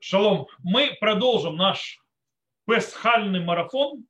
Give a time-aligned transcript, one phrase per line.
[0.00, 0.48] Шалом.
[0.64, 2.00] Мы продолжим наш
[2.66, 4.06] песхальный марафон.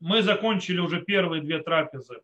[0.00, 2.20] Мы закончили уже первые две трапезы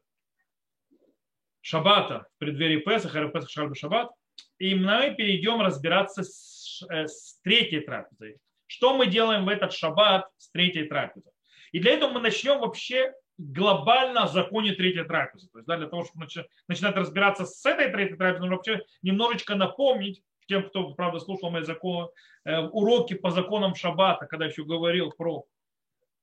[1.60, 4.10] шаббата в преддверии Песаха, Песах Шальба Шаббат.
[4.58, 8.39] И мы перейдем разбираться с, э, с третьей трапезой.
[8.66, 11.32] Что мы делаем в этот шаббат с третьей трапезой?
[11.72, 15.48] И для этого мы начнем вообще глобально о законе третьей трапезы.
[15.52, 16.27] То есть да, для того, чтобы
[16.66, 21.62] начинать разбираться с этой третьей трапезой, нужно вообще немножечко напомнить тем, кто, правда, слушал мои
[21.62, 22.09] законы,
[22.45, 25.45] э, уроки по законам Шаббата, когда еще говорил про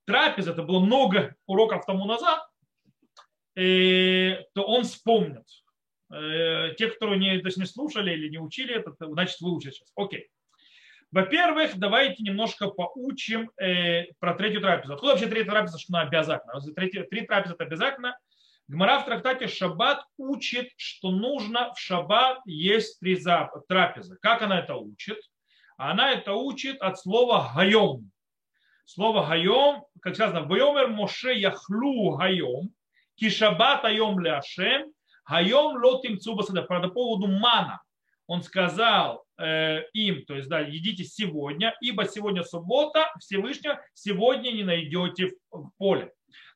[0.06, 2.42] трапезы, это было много уроков тому назад,
[3.56, 5.46] и, то он вспомнит.
[6.14, 9.92] Э, те, кто не, то есть не слушали или не учили это, значит выучат сейчас.
[9.96, 10.28] Окей.
[11.12, 14.94] Во-первых, давайте немножко поучим э, про третью трапезу.
[14.94, 16.60] Откуда вообще третья трапеза, что она обязательно?
[16.76, 18.18] Третья, три трапезы это обязательно.
[18.68, 23.16] Гмара в трактате Шаббат учит, что нужно в Шаббат есть три
[23.68, 24.18] трапезы.
[24.22, 25.20] Как она это учит?
[25.78, 28.12] Она это учит от слова «гайом».
[28.86, 32.72] Слово «гайом», как сказано, «Вайомер Моше яхлу гайом,
[33.16, 34.92] ки шаббат айом ляшем,
[35.30, 36.64] гайом лотим цубасада».
[36.64, 37.84] По поводу мана
[38.26, 44.64] он сказал э, им, то есть, да, едите сегодня, ибо сегодня суббота, Всевышнего сегодня не
[44.64, 46.12] найдете в поле.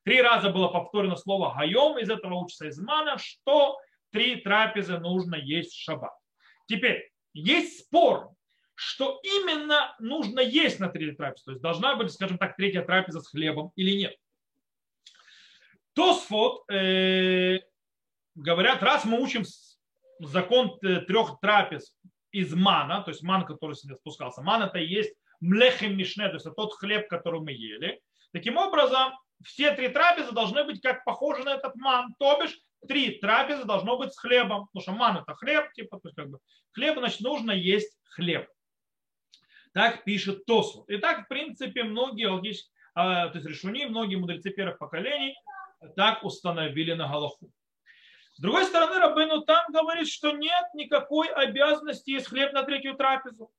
[0.10, 3.78] Три раза было повторено слово «гайом», из этого учится из мана, что
[4.12, 6.18] три трапезы нужно есть в шаббат.
[6.68, 8.32] Теперь, есть спор,
[8.74, 11.44] что именно нужно есть на третьей трапезе.
[11.46, 14.16] То есть должна быть, скажем так, третья трапеза с хлебом или нет.
[15.94, 17.60] Тосфот э,
[18.34, 19.44] говорят, раз мы учим
[20.22, 21.96] закон э, трех трапез
[22.32, 26.34] из мана, то есть ман, который сегодня спускался, ман это и есть млехем мишне, то
[26.34, 28.02] есть это тот хлеб, который мы ели.
[28.32, 32.14] Таким образом, все три трапезы должны быть как похожи на этот ман.
[32.20, 34.68] То бишь, три трапезы должно быть с хлебом.
[34.68, 36.40] Потому что ман это хлеб, типа, то есть как бы
[36.72, 38.50] хлеб, значит, нужно есть хлеб.
[39.74, 40.84] Так пишет Тосу.
[40.84, 45.36] И так, в принципе, многие логические, то есть решуни, многие мудрецы первых поколений
[45.96, 47.52] так установили на Галаху.
[48.34, 53.52] С другой стороны, Рабыну там говорит, что нет никакой обязанности есть хлеб на третью трапезу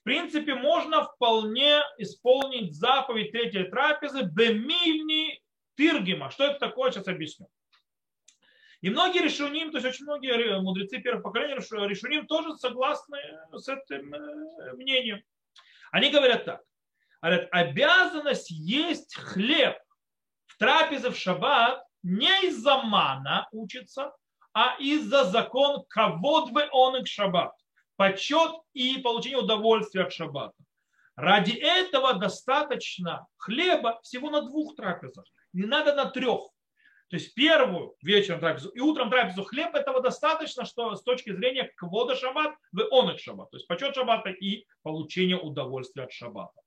[0.00, 5.42] в принципе, можно вполне исполнить заповедь третьей трапезы бемильни
[5.76, 6.30] тиргима.
[6.30, 7.48] Что это такое, сейчас объясню.
[8.80, 13.18] И многие решуним, то есть очень многие мудрецы первого поколения решуним тоже согласны
[13.52, 15.22] с этим э, мнением.
[15.92, 16.62] Они говорят так.
[17.20, 19.76] Говорят, обязанность есть хлеб
[20.46, 24.14] в трапезе в шаббат не из-за мана учится,
[24.54, 27.52] а из-за закон кавод бы он и шаббат
[28.00, 30.56] почет и получение удовольствия от шаббата.
[31.16, 35.26] Ради этого достаточно хлеба всего на двух трапезах.
[35.52, 36.48] Не надо на трех.
[37.10, 41.70] То есть первую вечером трапезу и утром трапезу хлеб этого достаточно, что с точки зрения
[41.76, 43.50] квода шаббат, в он шаббат.
[43.50, 46.58] То есть почет шаббата и получение удовольствия от шаббата.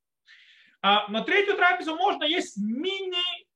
[0.84, 3.48] А на третью трапезу можно есть мини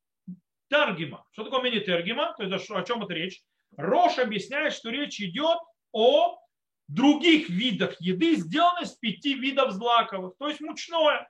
[0.67, 1.27] таргима.
[1.29, 2.33] Что такое мини таргима?
[2.37, 3.43] То есть о чем это речь?
[3.75, 5.59] Рош объясняет, что речь идет
[5.91, 6.39] о
[6.87, 11.29] других видах еды, сделаны из пяти видов злаковых, то есть мучное.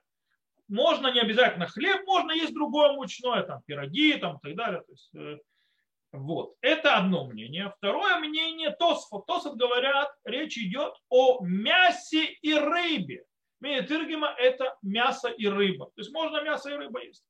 [0.68, 4.82] Можно не обязательно хлеб, можно есть другое мучное, там пироги там, и так далее.
[4.82, 5.38] То есть, э,
[6.12, 6.56] вот.
[6.62, 7.74] Это одно мнение.
[7.78, 9.26] Второе мнение Тосфот.
[9.26, 13.24] Тосфот говорят, речь идет о мясе и рыбе.
[13.62, 15.86] Мини-тыргима– это мясо и рыба.
[15.88, 17.24] То есть можно мясо и рыба есть.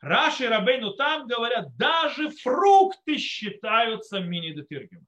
[0.00, 5.06] Раши и Рабейну там говорят, даже фрукты считаются мини-детыргима.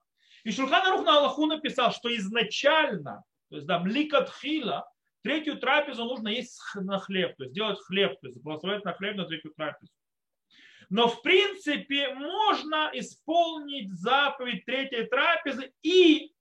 [0.49, 4.91] И Шульхан Арух на Аллаху написал, что изначально, то есть да, мликат хила,
[5.23, 9.17] третью трапезу нужно есть на хлеб, то есть делать хлеб, то есть благословить на хлеб
[9.17, 9.93] на третью трапезу.
[10.89, 16.33] Но в принципе можно исполнить заповедь третьей трапезы и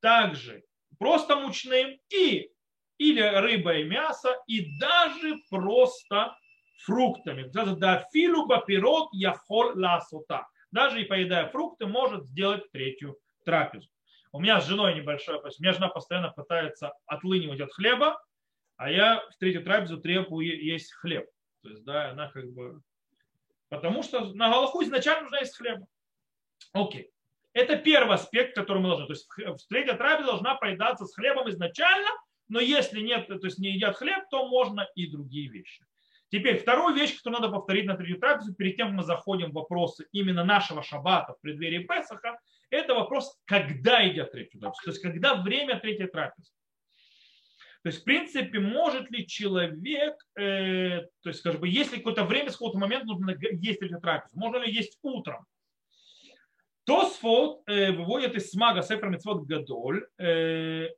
[0.00, 0.62] также
[0.98, 2.50] просто мучным, и
[2.98, 6.36] или рыба и мясо, и даже просто
[6.84, 7.44] фруктами.
[7.44, 10.46] Да, филу бапирот яхол ласота.
[10.70, 13.88] Даже и поедая фрукты, может сделать третью трапезу.
[14.30, 18.22] У меня с женой небольшое, то есть у меня жена постоянно пытается отлынивать от хлеба,
[18.76, 21.26] а я в третью трапезу требую есть хлеб.
[21.62, 22.82] То есть, да, она как бы...
[23.70, 25.86] Потому что на Галаху изначально нужно есть хлеба.
[26.72, 27.10] Окей.
[27.54, 29.06] Это первый аспект, который мы должны.
[29.06, 32.10] То есть третья трапеза должна поедаться с хлебом изначально,
[32.48, 35.86] но если нет, то есть не едят хлеб, то можно и другие вещи.
[36.30, 39.54] Теперь вторую вещь, которую надо повторить на третью трапезу, перед тем, как мы заходим в
[39.54, 42.38] вопросы именно нашего шаббата в преддверии Песаха,
[42.70, 44.82] это вопрос, когда едят третью трапезу.
[44.84, 46.50] То есть, когда время третьей трапезы.
[47.82, 52.54] То есть, в принципе, может ли человек, э, то есть, скажем, если какое-то время, с
[52.54, 55.46] какого-то момента нужно есть третью трапезу, можно ли есть утром?
[56.84, 60.88] Тосфот э, выводит из смага Сефер Митцвот Гадоль, э,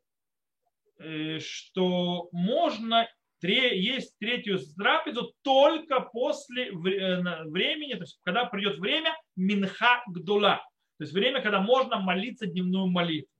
[1.41, 3.09] что можно
[3.43, 10.63] есть третью трапезу только после времени, то есть когда придет время Минха Гдула,
[11.01, 13.33] то есть время, когда можно молиться дневную молитву.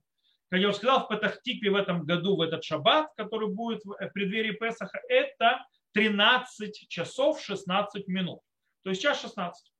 [0.49, 4.09] Как я уже сказал, в Патахтикве в этом году, в этот шаббат, который будет в
[4.15, 8.39] преддверии Песаха, это 13 часов 16 минут.
[8.81, 9.71] То есть час 16.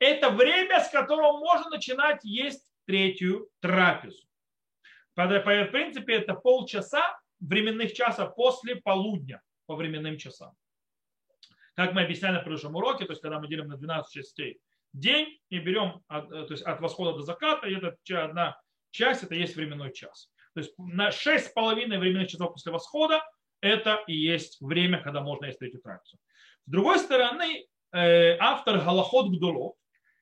[0.00, 4.26] Это время, с которого можно начинать есть третью трапезу.
[5.14, 10.56] В принципе, это полчаса временных часа после полудня по временным часам.
[11.76, 14.60] Как мы объясняли на прошлом уроке, то есть когда мы делим на 12 частей
[14.92, 18.60] день и берем от, э, то есть от восхода до заката, и это одна
[18.90, 20.30] часть, это есть временной час.
[20.54, 23.22] То есть на 6,5 временных часов после восхода
[23.60, 26.18] это и есть время, когда можно есть третью трапезу.
[26.66, 29.74] С другой стороны, э, автор Галахот Гдулот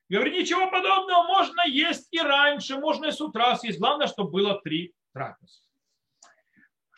[0.09, 3.79] говорит, ничего подобного, можно есть и раньше, можно и с утра съесть.
[3.79, 5.61] Главное, чтобы было три трапезы.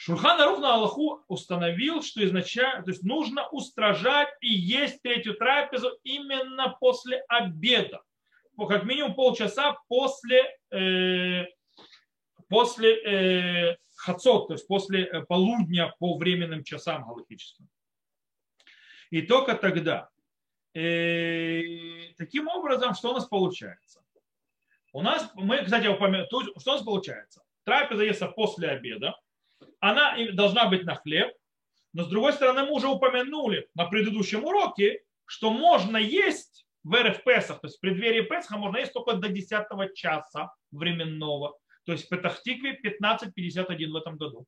[0.05, 5.97] Шурхан Арух на Аллаху установил, что изначально, то есть нужно устражать и есть третью трапезу
[6.03, 8.01] именно после обеда.
[8.57, 11.45] Как минимум полчаса после, э,
[12.49, 12.95] после
[13.71, 17.69] э, хацот, то есть после э, полудня по временным часам галактическим.
[19.09, 20.09] И только тогда.
[20.73, 21.61] Э,
[22.17, 24.03] таким образом, что у нас получается?
[24.91, 26.27] У нас, мы, кстати, упомянули,
[26.59, 27.41] что у нас получается?
[27.63, 29.17] Трапеза есть после обеда,
[29.83, 31.35] она должна быть на хлеб,
[31.91, 37.21] но с другой стороны мы уже упомянули на предыдущем уроке, что можно есть в РФ
[37.25, 41.57] Песах, то есть в преддверии Песха можно есть только до 10 часа временного.
[41.85, 44.45] То есть в Петахтикве 15.51 в этом году.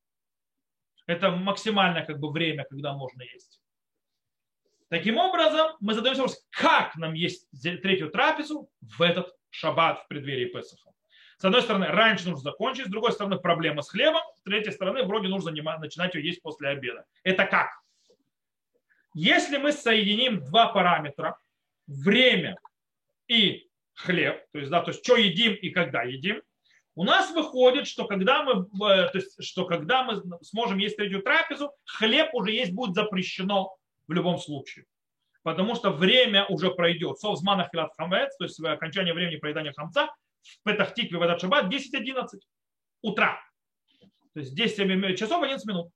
[1.06, 3.62] Это максимальное как бы время, когда можно есть.
[4.88, 10.46] Таким образом, мы задаемся вопрос, как нам есть третью трапезу в этот шаббат в преддверии
[10.46, 10.95] Песаха.
[11.38, 15.04] С одной стороны, раньше нужно закончить, с другой стороны, проблема с хлебом, с третьей стороны,
[15.04, 17.06] вроде нужно начинать ее есть после обеда.
[17.24, 17.70] Это как?
[19.14, 21.38] Если мы соединим два параметра,
[21.88, 22.58] время
[23.28, 26.42] и хлеб, то есть, да, то есть что едим и когда едим,
[26.96, 31.22] у нас выходит, что когда мы, э, то есть, что когда мы сможем есть третью
[31.22, 33.76] трапезу, хлеб уже есть будет запрещено
[34.08, 34.86] в любом случае.
[35.44, 37.20] Потому что время уже пройдет.
[37.20, 40.10] Совзмана хилат хамец, то есть окончание времени проедания хамца,
[40.46, 42.26] в Петахтикве в этот шаббат 10-11
[43.02, 43.40] утра.
[44.34, 45.92] То есть 10 часов 11 минут.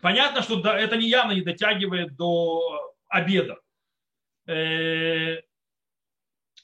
[0.00, 3.60] Понятно, что это не явно не дотягивает до обеда.
[4.46, 5.40] Э,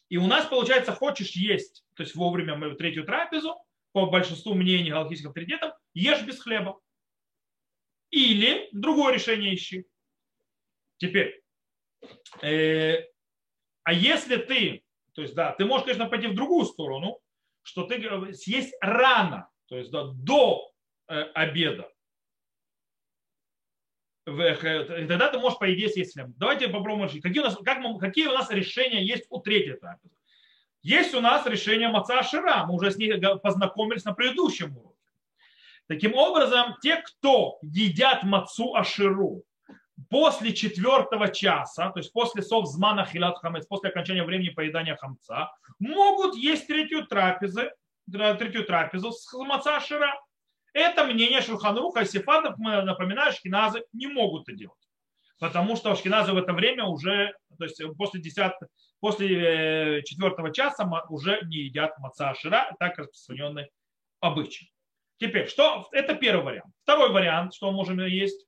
[0.08, 3.56] и у нас, получается, хочешь есть, то есть вовремя мы третью трапезу,
[3.93, 6.81] по большинству мнений галактических авторитетов, ешь без хлеба.
[8.10, 9.87] Или другое решение ищи.
[10.96, 11.43] Теперь,
[12.43, 13.05] э,
[13.84, 14.82] а если ты
[15.19, 17.19] то есть, да, ты можешь, конечно, пойти в другую сторону,
[17.65, 20.70] что ты съесть рано, то есть да, до
[21.09, 21.91] э, обеда.
[24.29, 26.29] И тогда ты можешь, по идее, съесть хлеб.
[26.37, 27.09] Давайте попробуем.
[27.20, 30.15] Какие у нас, как мы, какие у нас решения есть у третьей трапезы?
[30.82, 32.65] Есть у нас решение маца Ашира.
[32.67, 35.00] Мы уже с ней познакомились на предыдущем уроке.
[35.88, 39.43] Таким образом, те, кто едят мацу Аширу
[40.10, 46.36] после четвертого часа, то есть после совзмана хилат хамец, после окончания времени поедания хамца, могут
[46.36, 47.62] есть третью трапезу,
[48.10, 50.14] третью трапезу с маца шира.
[50.72, 54.78] Это мнение Шурханруха и Сефардов, мы напоминаю, шкиназы не могут это делать.
[55.40, 58.52] Потому что шкиназы в это время уже, то есть после, 10,
[59.00, 63.70] после э, четвертого часа уже не едят маца шира, так распространенный
[64.20, 64.72] обычай.
[65.19, 66.72] Теперь, что, это первый вариант.
[66.82, 68.47] Второй вариант, что мы можем есть,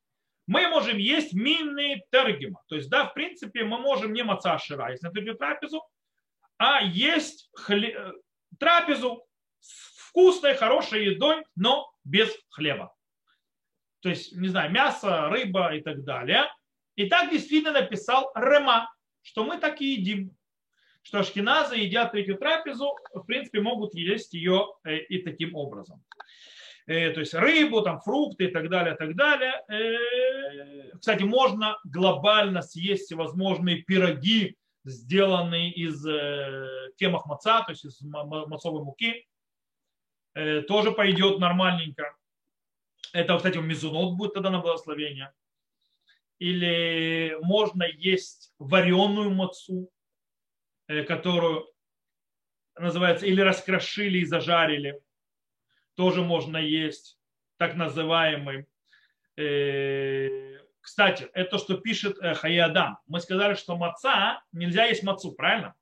[0.51, 2.61] мы можем есть минные тергима.
[2.67, 5.81] То есть, да, в принципе, мы можем не маца шира, если на трапезу,
[6.59, 7.95] а есть хле...
[7.97, 8.13] Э,
[8.59, 9.25] трапезу
[9.61, 12.93] с вкусной, хорошей едой, но без хлеба.
[14.01, 16.53] То есть, не знаю, мясо, рыба и так далее.
[16.97, 18.93] И так действительно написал Рема,
[19.23, 20.37] что мы так и едим.
[21.03, 26.03] Что ашкеназы едят третью трапезу, в принципе, могут есть ее э, и таким образом.
[26.87, 29.63] Э, то есть рыбу, там, фрукты и так далее, так далее.
[29.69, 38.01] Э, кстати, можно глобально съесть всевозможные пироги, сделанные из э, темах маца, то есть из
[38.03, 39.27] мацовой муки.
[40.69, 42.17] Тоже пойдет нормальненько.
[43.13, 45.33] Это, кстати, мизунот будет тогда на благословение.
[46.39, 49.91] Или можно есть вареную мацу,
[50.87, 51.69] которую
[52.79, 55.03] называется, или раскрошили и зажарили
[56.01, 57.19] тоже можно есть,
[57.59, 58.65] так называемый.
[59.37, 62.97] Э, кстати, это что пишет э, Хаядам.
[63.07, 65.75] Мы сказали, что маца нельзя есть мацу, правильно?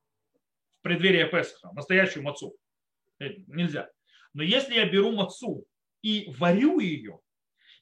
[0.81, 2.57] В преддверии Песха, настоящую мацу.
[3.21, 3.91] Э, нельзя.
[4.35, 5.65] Но если я беру мацу
[6.03, 7.21] и варю ее,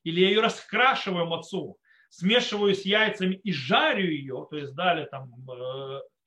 [0.04, 1.78] или я ее раскрашиваю мацу,
[2.10, 5.32] смешиваю с яйцами и жарю ее, то есть далее там,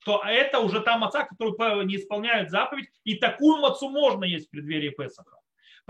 [0.04, 4.50] то это уже та маца, которую не исполняет заповедь, и такую мацу можно есть в
[4.50, 5.39] преддверии Песаха.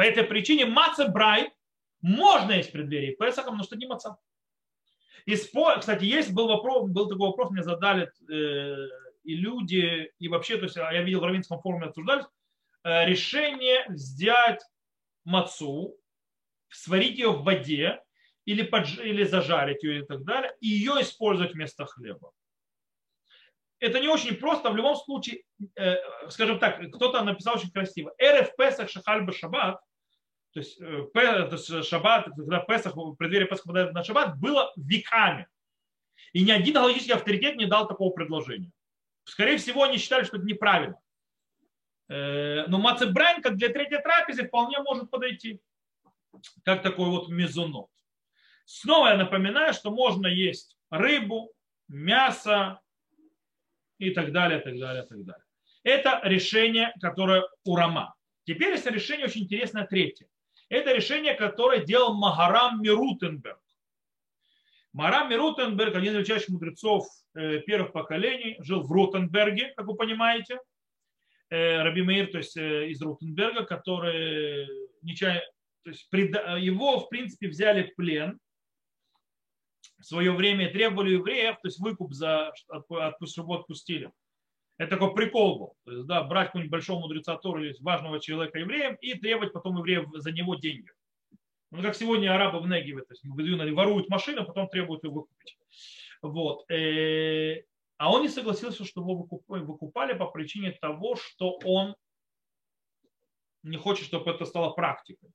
[0.00, 1.52] По этой причине маца брай
[2.00, 4.16] можно есть в преддверии Песаха, но что не маца.
[5.26, 8.88] И спор, кстати, есть был вопрос, был такой вопрос, мне задали э,
[9.24, 12.24] и люди, и вообще, то есть я видел в Равинском форуме обсуждались,
[12.82, 14.62] э, решение взять
[15.26, 15.98] мацу,
[16.70, 18.00] сварить ее в воде
[18.46, 18.98] или, подж...
[19.00, 22.32] или зажарить ее и так далее, и ее использовать вместо хлеба.
[23.80, 25.42] Это не очень просто, в любом случае,
[25.76, 25.96] э,
[26.30, 28.14] скажем так, кто-то написал очень красиво.
[28.18, 29.78] РФ Песах Шахаль Шаббат,
[30.52, 35.46] то есть, э, шаббат, когда Песах, в преддверии Песаха попадает на шаббат, было веками.
[36.32, 38.72] И ни один галактический авторитет не дал такого предложения.
[39.24, 40.98] Скорее всего, они считали, что это неправильно.
[42.08, 45.60] Э, но мацебрайн, как для третьей трапезы, вполне может подойти.
[46.64, 47.88] Как такой вот мезонот.
[48.64, 51.52] Снова я напоминаю, что можно есть рыбу,
[51.88, 52.80] мясо
[53.98, 55.44] и так далее, так далее, так далее.
[55.82, 58.14] Это решение, которое у Рама.
[58.44, 60.28] Теперь есть решение очень интересное третье.
[60.70, 63.60] Это решение, которое делал Магарам Мирутенберг.
[64.92, 70.60] Марам Мирутенберг, один из величайших мудрецов э, первых поколений, жил в Рутенберге, как вы понимаете.
[71.50, 74.68] Э, Раби Мейр, то есть э, из Рутенберга, который
[75.02, 75.42] нечаянно,
[75.82, 78.38] то есть его, в принципе, взяли в плен
[79.98, 82.52] в свое время требовали евреев, то есть выкуп за,
[83.24, 84.10] чтобы отпустили.
[84.80, 85.76] Это такой прикол был.
[85.84, 89.76] То есть, да, брать какого-нибудь большого мудреца Тора или важного человека евреем и требовать потом
[89.76, 90.88] евреев за него деньги.
[91.70, 93.22] Ну, как сегодня арабы в Негиве, то есть
[93.76, 95.58] воруют машину, а потом требуют ее выкупить.
[96.22, 96.64] Вот.
[96.70, 97.62] Э,
[97.98, 101.94] а он не согласился, чтобы его выкупали по причине того, что он
[103.62, 105.28] не хочет, чтобы это стало практикой.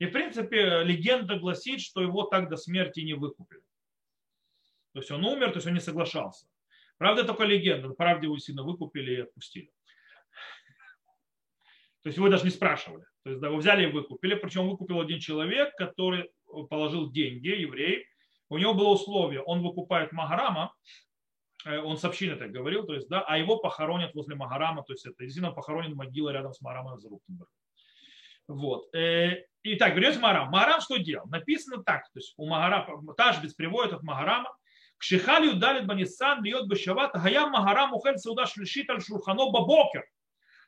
[0.00, 3.62] И, в принципе, легенда гласит, что его так до смерти не выкупили.
[4.92, 6.48] То есть он умер, то есть он не соглашался.
[6.98, 7.88] Правда, только легенда.
[7.90, 9.70] Правде его сильно выкупили и отпустили.
[12.02, 13.04] То есть его даже не спрашивали.
[13.24, 14.34] То есть да, его взяли и выкупили.
[14.34, 16.30] Причем выкупил один человек, который
[16.68, 18.06] положил деньги, еврей.
[18.50, 20.74] У него было условие, он выкупает Магарама,
[21.66, 24.94] э, он с общиной так говорил, то есть, да, а его похоронят возле Магарама, то
[24.94, 27.50] есть это действительно похоронен могила рядом с Магарамом из Руктенберга.
[28.46, 28.94] Вот.
[28.94, 30.48] Э, итак, берется Магарам.
[30.48, 31.26] Магарам что делал?
[31.28, 34.56] Написано так, то есть у Магарама, Ташбиц приводит от Магарама,
[34.98, 40.02] Кшихалью далит банисан льет бешават, гаям магарам ухель сауда шлишит аль шурхано бабокер.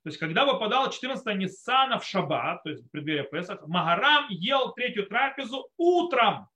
[0.02, 4.72] То есть, когда выпадало 14 Ниссана в шаббат, то есть в преддверии Песах, Магарам ел
[4.72, 6.48] третью трапезу утром.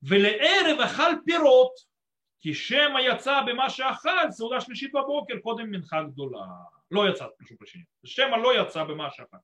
[0.00, 1.72] Велеэре вахаль пирот.
[2.38, 6.70] Кишема яца бемаша ахаль, сауда шлишит бабокер, кодем минхак дула.
[6.90, 7.86] Ло яца, прошу прощения.
[8.04, 9.40] Шема ло яца бемаша ахаль.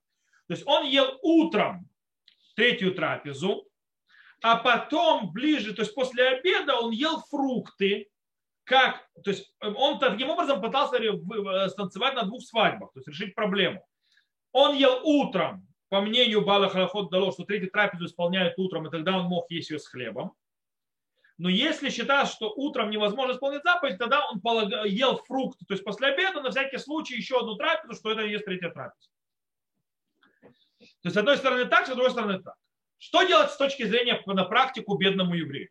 [0.47, 1.89] То есть он ел утром
[2.55, 3.68] третью трапезу,
[4.41, 8.09] а потом ближе, то есть после обеда он ел фрукты,
[8.63, 10.97] как, то есть он таким образом пытался
[11.69, 13.85] станцевать на двух свадьбах, то есть решить проблему.
[14.51, 19.17] Он ел утром, по мнению Бала Халахот дало, что третью трапезу исполняет утром, и тогда
[19.17, 20.33] он мог есть ее с хлебом.
[21.37, 24.41] Но если считать, что утром невозможно исполнить заповедь, тогда он
[24.85, 28.31] ел фрукты, то есть после обеда на всякий случай еще одну трапезу, что это и
[28.31, 29.09] есть третья трапеза.
[30.79, 32.55] То есть с одной стороны так, с другой стороны так.
[32.99, 35.69] Что делать с точки зрения на практику бедному еврею?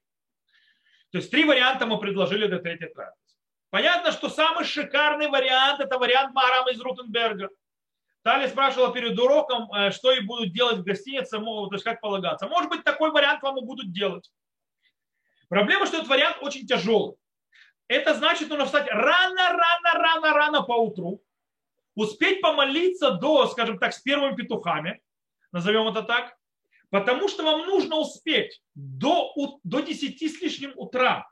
[1.13, 3.37] То есть три варианта мы предложили до третьей трапезы.
[3.71, 7.51] Понятно, что самый шикарный вариант– это вариант Марама из Рутенберга.
[8.23, 12.49] Тали спрашивала перед уроком, э, что и будут делать в гостинице, то есть как полагаться.
[12.49, 14.31] Может быть, такой вариант вам и будут делать.
[15.49, 17.17] Проблема, что этот вариант очень тяжелый.
[17.89, 21.23] Это значит, нужно встать рано, рано, рано, рано по утру,
[21.95, 25.01] успеть помолиться до, скажем так, с первыми петухами,
[25.53, 26.38] назовем это так,
[26.91, 31.27] Потому что вам нужно успеть до, до 10 с лишним утра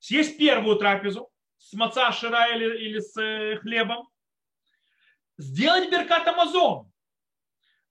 [0.00, 4.08] съесть первую трапезу с маца шира или, или с э, хлебом,
[5.36, 6.90] сделать беркат Амазон,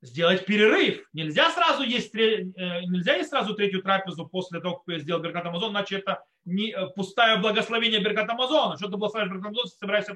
[0.02, 1.06] сделать перерыв.
[1.14, 5.46] Нельзя сразу есть, э, нельзя есть сразу третью трапезу после того, как я сделал беркат
[5.46, 8.78] Амазон, иначе это не э, пустое благословение беркат Амазона.
[8.78, 10.16] Что ты благословляешь беркат Амазон, собираешься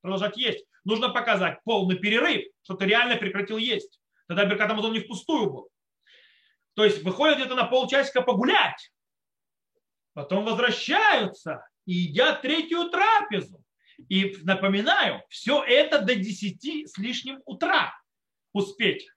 [0.00, 0.66] продолжать есть.
[0.84, 4.00] Нужно показать полный перерыв, что ты реально прекратил есть.
[4.26, 5.70] Тогда беркат Амазон не впустую был.
[6.78, 8.92] То есть выходят где-то на полчасика погулять.
[10.12, 13.64] Потом возвращаются и едят третью трапезу.
[14.08, 17.92] И напоминаю, все это до 10 с лишним утра
[18.52, 19.10] успеть.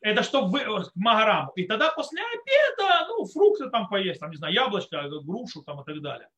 [0.00, 1.52] Это чтобы вы, к Магараму.
[1.54, 5.84] И тогда после обеда, ну, фрукты там поесть, там, не знаю, яблочко, грушу там и
[5.84, 6.30] так далее.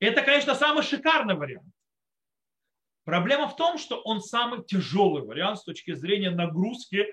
[0.00, 1.72] Это, конечно, самый шикарный вариант.
[3.04, 7.12] Проблема в том, что он самый тяжелый вариант с точки зрения нагрузки э,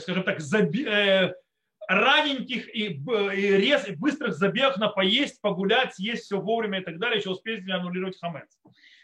[0.00, 1.32] скажем так, заби, э,
[1.88, 6.98] раненьких и, и, рез, и быстрых забегов на поесть, погулять, съесть все вовремя и так
[6.98, 8.58] далее, еще успеть аннулировать хамец.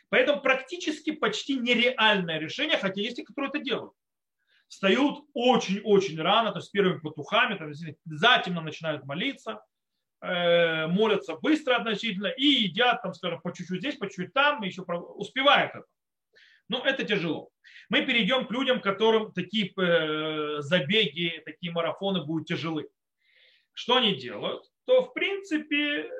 [0.08, 3.92] Поэтому практически почти нереальное решение, хотя есть и которые это делают.
[4.68, 9.62] Встают очень-очень рано, то есть с первыми потухами, есть затемно начинают молиться,
[10.20, 14.82] э, молятся быстро относительно и едят, там, скажем, по чуть-чуть здесь, по чуть-чуть там, еще
[14.82, 15.84] успевают это.
[16.68, 17.50] Но это тяжело.
[17.88, 22.88] Мы перейдем к людям, которым такие э, забеги, такие марафоны будут тяжелы.
[23.72, 24.64] Что они делают?
[24.86, 26.10] То, в принципе,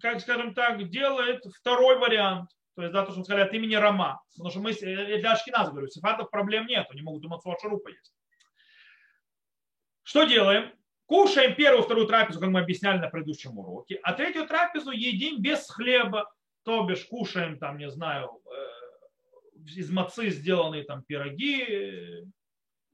[0.00, 2.50] как скажем так, делает второй вариант.
[2.74, 4.22] То есть, да, то, что сказали от имени Рома.
[4.32, 7.88] Потому что мы, э, для Ашкиназа говорю, сефардов проблем нет, они могут думать, что шарупа
[7.88, 8.12] есть.
[10.02, 10.72] Что делаем?
[11.06, 15.68] Кушаем первую, вторую трапезу, как мы объясняли на предыдущем уроке, а третью трапезу едим без
[15.70, 16.32] хлеба,
[16.64, 18.65] то бишь кушаем там, не знаю, э,
[19.74, 22.24] из мацы сделанные там пироги,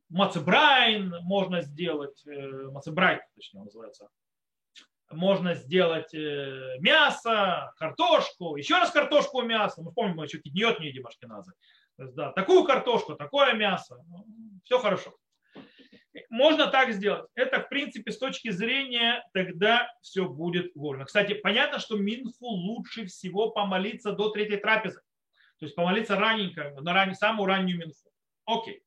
[0.09, 4.09] мацебрайн можно сделать, э, мацебрайт, точнее называется,
[5.11, 9.83] можно сделать э, мясо, картошку, еще раз картошку, мясо.
[9.83, 11.53] Мы помним, мы еще киднет не едим ашкеназы.
[11.97, 13.99] То есть, да, такую картошку, такое мясо.
[14.09, 14.27] Ну,
[14.65, 15.15] Все хорошо.
[16.29, 17.27] Можно так сделать.
[17.35, 21.05] Это, в принципе, с точки зрения, тогда все будет вольно.
[21.05, 25.01] Кстати, понятно, что Минху лучше всего помолиться до третьей трапезы.
[25.63, 28.11] То есть помолиться раненько, на раннюю, самую раннюю минху.
[28.47, 28.83] Окей.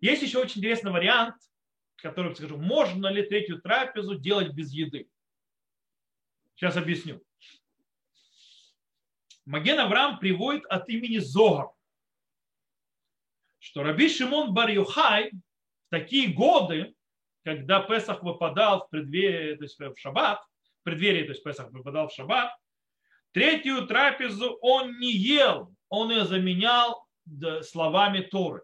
[0.00, 1.36] Есть еще очень интересный вариант,
[1.98, 5.08] который скажу, можно ли третью трапезу делать без еды.
[6.56, 7.22] Сейчас объясню.
[9.44, 11.70] Маген Авраам приводит от имени Зогар,
[13.60, 15.30] что Раби Шимон бар в
[15.90, 16.92] такие годы,
[17.44, 20.44] когда Песах выпадал в преддверии, то есть в шаббат,
[20.80, 22.52] в преддверии, то есть Песах выпадал в шаббат,
[23.32, 27.06] Третью трапезу он не ел, он ее заменял
[27.62, 28.62] словами Торы.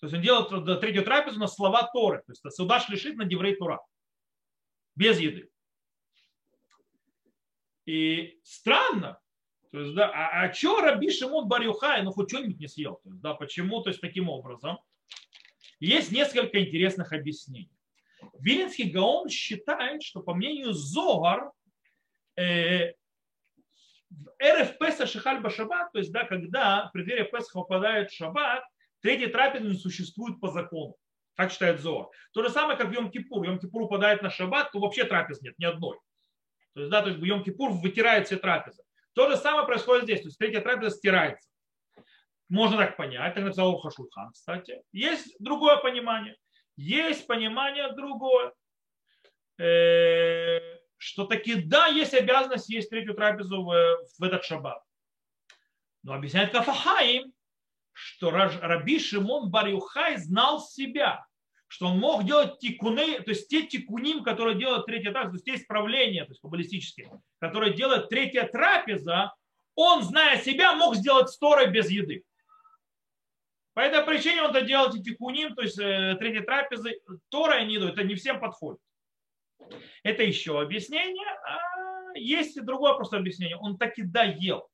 [0.00, 2.22] То есть он делал третью трапезу на слова Торы.
[2.26, 3.80] То есть сюда шлишит на деврей Тура.
[4.96, 5.50] Без еды.
[7.86, 9.20] И странно,
[9.70, 12.96] то есть, да, а, а что Раби Шимон Барюхай, ну хоть что-нибудь не съел?
[13.02, 13.82] То есть, да, почему?
[13.82, 14.78] То есть таким образом.
[15.78, 17.70] Есть несколько интересных объяснений.
[18.38, 21.52] Виленский Гаон считает, что по мнению Зогар,
[22.36, 22.92] э,
[24.10, 28.64] в РФ Песа Шихаль Башабат, то есть да, когда в преддверии Песха попадает шаббат,
[29.00, 30.96] третья трапеза существует по закону.
[31.36, 32.08] Так считает Зоар.
[32.32, 33.46] То же самое, как в Йом-Кипур.
[33.46, 35.98] Йом-Кипур упадает на шаббат, то вообще трапез нет, ни одной.
[36.74, 38.82] То есть, да, то есть Йом-Кипур вытирает все трапезы.
[39.14, 40.20] То же самое происходит здесь.
[40.20, 41.48] То есть третья трапеза стирается.
[42.48, 43.34] Можно так понять.
[43.34, 44.82] Так написал Хашулхан, кстати.
[44.92, 46.36] Есть другое понимание.
[46.76, 48.52] Есть понимание другое.
[49.58, 53.72] Э, что таки да, есть обязанность есть третью трапезу в,
[54.18, 54.82] в этот шаббат.
[56.02, 57.32] Но объясняет Кафахаим,
[57.92, 61.26] что Раби Шимон Барюхай знал себя,
[61.68, 65.44] что он мог делать тикуны, то есть те тикуним, которые делают третья трапеза, то есть
[65.46, 69.34] те исправления, то есть каббалистические, которые делает третья трапеза,
[69.74, 72.24] он, зная себя, мог сделать сторой без еды.
[73.72, 77.88] По этой причине он это делал тикуним, то есть э, третья трапезы, Тора и Ниду,
[77.88, 78.82] это не всем подходит.
[80.02, 81.28] Это еще объяснение.
[81.46, 83.56] А есть и другое просто объяснение.
[83.56, 84.68] Он таки доел.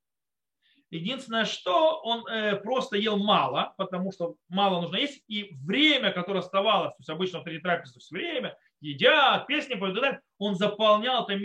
[0.90, 6.38] Единственное, что он э, просто ел мало, потому что мало нужно есть, и время, которое
[6.38, 9.98] оставалось, то есть обычно при трапезе все время, едят, песни поют,
[10.38, 11.36] он заполнял это,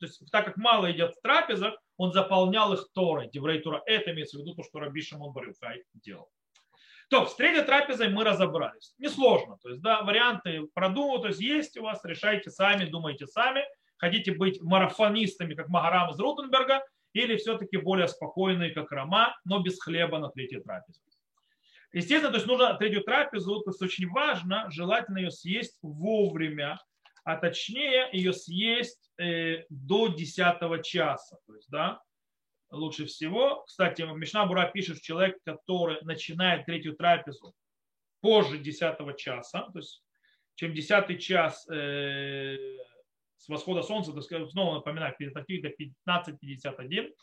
[0.00, 3.82] то есть так как мало едят в трапезах, он заполнял их Торой, Деврей Тора.
[3.86, 6.28] Это имеется в виду то, что Раби Шимон Барюхай делал.
[7.08, 8.94] То, с третьей трапезой мы разобрались.
[8.98, 9.58] Несложно.
[9.62, 13.64] То есть, да, варианты продумывают, то есть есть у вас, решайте сами, думайте сами.
[13.96, 16.82] Хотите быть марафонистами, как Магарам из Рутенберга,
[17.14, 21.00] или все-таки более спокойные, как Рома, но без хлеба на третьей трапезе.
[21.92, 26.78] Естественно, то есть нужно третью трапезу, то есть очень важно, желательно ее съесть вовремя,
[27.24, 31.38] а точнее ее съесть э, до 10 часа.
[31.46, 32.00] То есть, да,
[32.70, 33.64] лучше всего.
[33.64, 37.54] Кстати, Мишна Бура пишет, человек, который начинает третью трапезу
[38.20, 40.02] позже 10 часа, то есть
[40.54, 42.56] чем 10 час э,
[43.36, 47.14] с восхода солнца, то есть, снова напоминаю, перед 15.51,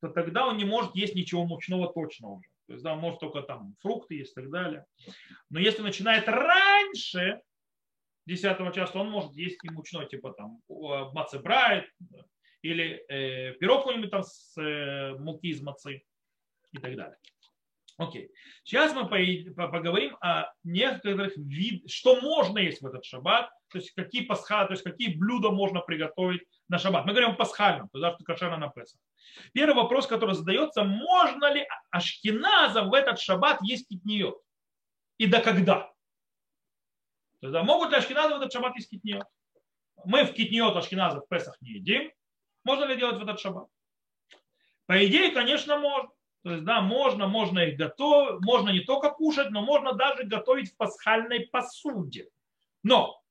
[0.00, 2.48] то тогда он не может есть ничего мучного точно уже.
[2.66, 4.86] То есть, да, он может только там фрукты есть и так далее.
[5.50, 7.40] Но если начинает раньше
[8.26, 10.60] 10 часа, он может есть и мучной, типа там
[11.12, 11.90] мацебрайт,
[12.62, 16.02] или э, пирог какой-нибудь там с э, муки из мацы
[16.72, 17.16] и так далее.
[17.98, 18.30] Окей.
[18.62, 24.24] Сейчас мы поговорим о некоторых видах, что можно есть в этот шаббат, то есть какие
[24.24, 27.06] пасха, то есть какие блюда можно приготовить на шаббат.
[27.06, 29.00] Мы говорим о пасхальном, то есть что кошерно на Песах.
[29.52, 34.40] Первый вопрос, который задается, можно ли ашкеназам в этот шаббат есть китниот?
[35.18, 35.90] И до когда?
[37.40, 39.26] То есть, да, могут ли ашкеназы в этот шаббат есть китниот?
[40.04, 42.12] Мы в китниот ашкеназов в Песах не едим.
[42.68, 43.66] Можно ли делать в этот шаббат?
[44.84, 46.10] По идее, конечно, можно.
[46.42, 50.70] То есть, да, можно, можно их готовить, можно не только кушать, но можно даже готовить
[50.70, 52.28] в пасхальной посуде.
[52.82, 53.22] Но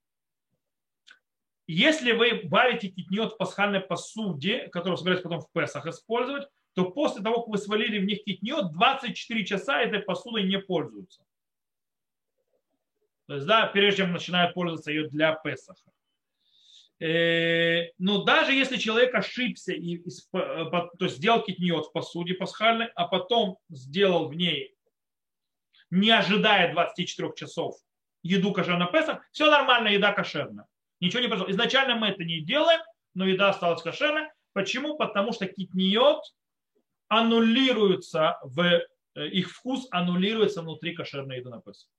[1.68, 7.22] если вы варите китниот в пасхальной посуде, которую собираетесь потом в Песах использовать, то после
[7.22, 11.24] того, как вы свалили в них китниот, 24 часа этой посудой не пользуются.
[13.28, 15.92] То есть, да, прежде чем начинают пользоваться ее для Песаха.
[17.00, 23.08] Э, но даже если человек ошибся и то есть сделал китниот в посуде пасхальной, а
[23.08, 24.76] потом сделал в ней,
[25.92, 27.76] не ожидая 24 часов,
[28.24, 30.66] еду кошер на Песах, все нормально, еда кошерная.
[31.00, 31.52] Ничего не произошло.
[31.52, 32.82] Изначально мы это не делаем,
[33.14, 34.30] но еда осталась кошерной.
[34.54, 34.98] Почему?
[34.98, 36.24] Потому что китниот
[37.10, 38.82] аннулируется в
[39.16, 41.90] э, их вкус аннулируется внутри кошерной еды на Песах.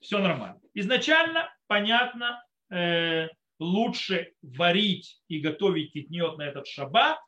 [0.00, 0.58] Все нормально.
[0.72, 3.28] Изначально, понятно, э,
[3.62, 7.18] лучше варить и готовить китниот на этот шаббат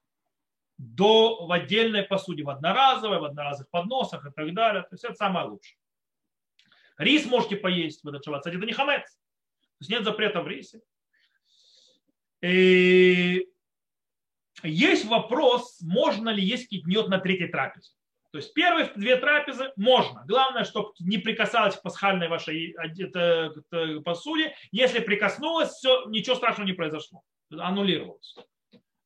[0.76, 4.82] до, в отдельной посуде, в одноразовой, в одноразовых подносах и так далее.
[4.82, 5.78] То есть это самое лучшее.
[6.98, 8.40] Рис можете поесть в этот шаббат.
[8.40, 9.04] Кстати, это не хамец.
[9.04, 10.80] То есть нет запрета в рисе.
[12.42, 13.46] И
[14.62, 17.92] есть вопрос, можно ли есть китниот на третьей трапезе.
[18.34, 20.24] То есть первые две трапезы можно.
[20.26, 22.74] Главное, чтобы не прикасалась к пасхальной вашей
[24.02, 24.56] посуде.
[24.72, 27.22] Если прикоснулась, все, ничего страшного не произошло.
[27.52, 28.34] Аннулировалось.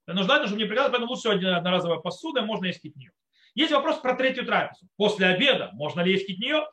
[0.07, 3.13] Нужно, чтобы не прикасалась, поэтому лучше одноразовая посуда, можно есть китниот.
[3.55, 4.89] Есть вопрос про третью трапезу.
[4.97, 6.67] После обеда можно ли есть китниот?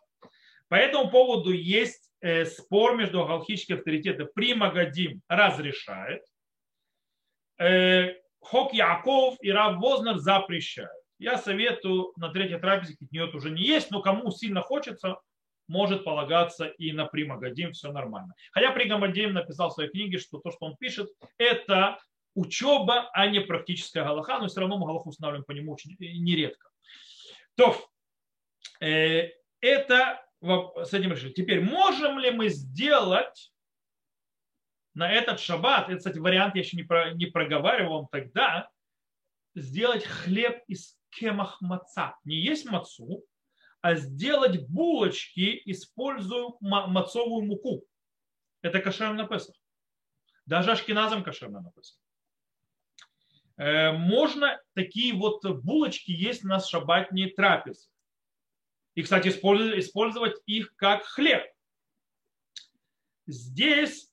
[0.70, 4.30] По этому поводу есть э, спор между галхическими авторитетами.
[4.34, 6.24] Прима Гадим разрешает.
[7.60, 13.64] Э, Хок Яков и Рав Вознер запрещают я советую на третьей трапезе китниот уже не
[13.64, 15.18] есть, но кому сильно хочется,
[15.68, 18.34] может полагаться и на Примагадим, все нормально.
[18.52, 22.00] Хотя Примагадим написал в своей книге, что то, что он пишет, это
[22.36, 26.70] учеба, а не практическая галаха, но все равно мы галаху устанавливаем по нему очень нередко.
[27.56, 27.76] То,
[28.82, 31.34] э, это с этим решили.
[31.34, 33.52] Теперь, можем ли мы сделать
[34.94, 38.70] на этот шаббат, это, кстати, вариант я еще не, про, не проговаривал вам тогда,
[39.56, 42.18] сделать хлеб из кемах маца.
[42.24, 43.24] Не есть мацу,
[43.82, 47.86] а сделать булочки, используя мацовую муку.
[48.62, 49.56] Это кошер на Песах.
[50.46, 52.00] Даже ашкеназом кошер на Песах.
[53.58, 57.90] Э, можно такие вот булочки есть на шабатные трапезы.
[58.96, 61.44] И, кстати, использовать их как хлеб.
[63.28, 64.12] Здесь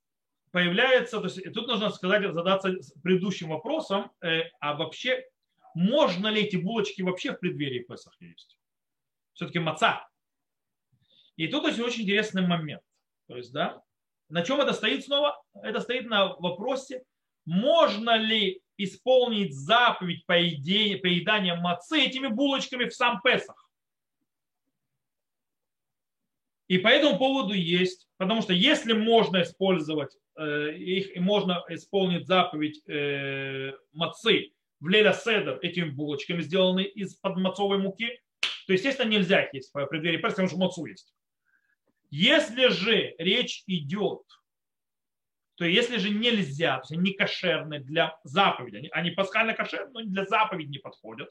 [0.51, 5.25] появляется, то есть тут нужно сказать, задаться предыдущим вопросом, э, а вообще
[5.75, 8.59] можно ли эти булочки вообще в преддверии Песах есть?
[9.35, 10.09] Все-таки маца.
[11.37, 12.83] И тут очень, очень интересный момент.
[13.27, 13.83] То есть, да,
[14.29, 15.43] на чем это стоит снова?
[15.55, 17.05] Это стоит на вопросе,
[17.45, 23.69] можно ли исполнить заповедь поедания мацы этими булочками в сам Песах.
[26.69, 32.27] И по этому поводу есть, потому что если можно использовать э, их, и можно исполнить
[32.27, 38.21] заповедь э, мацы в Леля Седер этими булочками, сделанные из подмацовой муки,
[38.67, 41.15] то, естественно, нельзя их есть в преддверии Песах, потому что мацу есть.
[42.11, 44.23] Если же речь идет,
[45.55, 50.27] то если же нельзя, то есть они кошерны для заповеди, они, пасхально кошерны, но для
[50.27, 51.31] заповеди не подходят,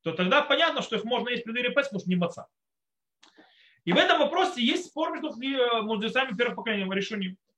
[0.00, 2.46] то тогда понятно, что их можно есть в преддверии Песах, потому что не маца.
[3.84, 7.32] И в этом вопросе есть спор между э, мудрецами первых поколений решением.
[7.32, 7.49] Э,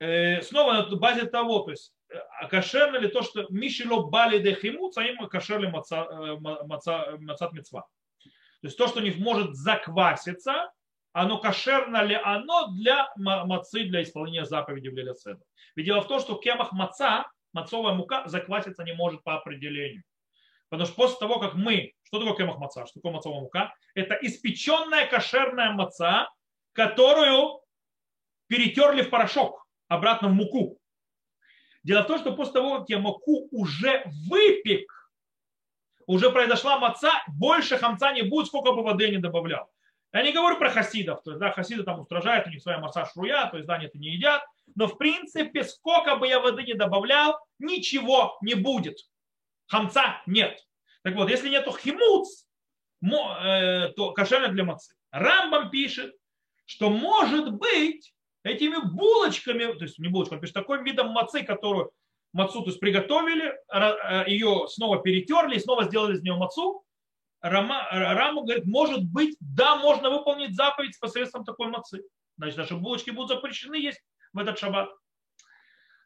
[0.00, 1.92] снова на базе того, то есть
[2.38, 7.82] а кошерно ли то, что мишело бали де химуц, а им кошерли э, мацат мецва.
[8.22, 10.72] То есть то, что не может закваситься,
[11.12, 15.40] оно кошерно ли оно для мацы, для исполнения заповеди в Леляцеда.
[15.76, 20.02] Ведь дело в том, что кемах маца, мацовая мука закваситься не может по определению.
[20.68, 24.14] Потому что после того, как мы, что такое кемах маца, что такое мацовая мука, это
[24.14, 26.28] испеченная кошерная маца,
[26.72, 27.60] которую
[28.46, 30.78] перетерли в порошок обратно в муку.
[31.82, 34.90] Дело в том, что после того, как я муку уже выпек,
[36.06, 39.70] уже произошла маца, больше хамца не будет, сколько бы воды я не добавлял.
[40.12, 43.04] Я не говорю про хасидов, то есть, да, хасиды там устражают, у них своя маца
[43.06, 44.42] шруя, то есть, да, они это не едят,
[44.74, 48.96] но в принципе, сколько бы я воды не добавлял, ничего не будет.
[49.66, 50.58] Хамца нет.
[51.02, 52.46] Так вот, если нету химуц,
[53.02, 54.94] э, то кошерно для мацы.
[55.10, 56.14] Рамбам пишет,
[56.64, 61.92] что может быть этими булочками, то есть не булочками, он пишет, таким видом мацы, которую
[62.32, 66.84] мацу то есть приготовили, э, ее снова перетерли и снова сделали из нее мацу,
[67.42, 72.02] Рама, Рама говорит, может быть, да, можно выполнить заповедь посредством такой мацы.
[72.36, 74.00] Значит, наши булочки будут запрещены есть
[74.32, 74.90] в этот шаббат.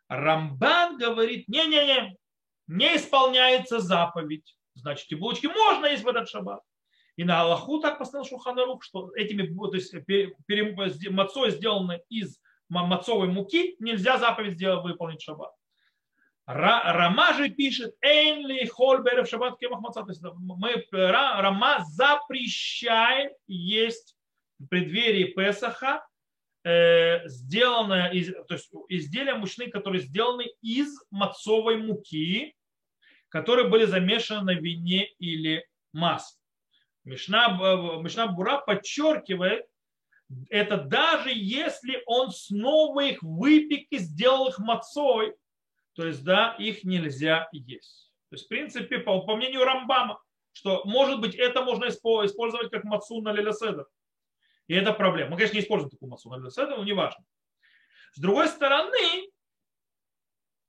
[0.08, 2.16] Рамбан говорит, не-не-не,
[2.68, 4.56] не исполняется заповедь.
[4.74, 6.60] Значит, и булочки можно есть в этот шаббат.
[7.16, 13.76] И на Аллаху так постановил Шуханарух, что этими то есть, мацой, сделаны из мацовой муки,
[13.78, 15.52] нельзя заповедь сделать, выполнить шаббат.
[16.46, 20.02] Рама же пишет, Эйнли Хольберев Шаббат Кемах Маца.
[20.02, 24.16] То есть мы, Рама запрещает есть
[24.58, 26.06] в преддверии Песаха
[26.64, 32.54] э, сделанное, из, то есть изделия мучные, которые сделаны из мацовой муки,
[33.28, 36.43] которые были замешаны на вине или масле.
[37.04, 37.48] Мишна,
[38.00, 39.66] Мишна Бура подчеркивает,
[40.48, 45.34] это даже если он снова их выпек и сделал их мацой,
[45.94, 48.10] то есть, да, их нельзя есть.
[48.30, 50.20] То есть, в принципе, по, по мнению Рамбама,
[50.52, 53.86] что, может быть, это можно использовать как мацу на лилеседер.
[54.66, 55.30] И это проблема.
[55.30, 57.24] Мы, конечно, не используем такую мацу на лилеседер, но неважно.
[58.12, 59.30] С другой стороны,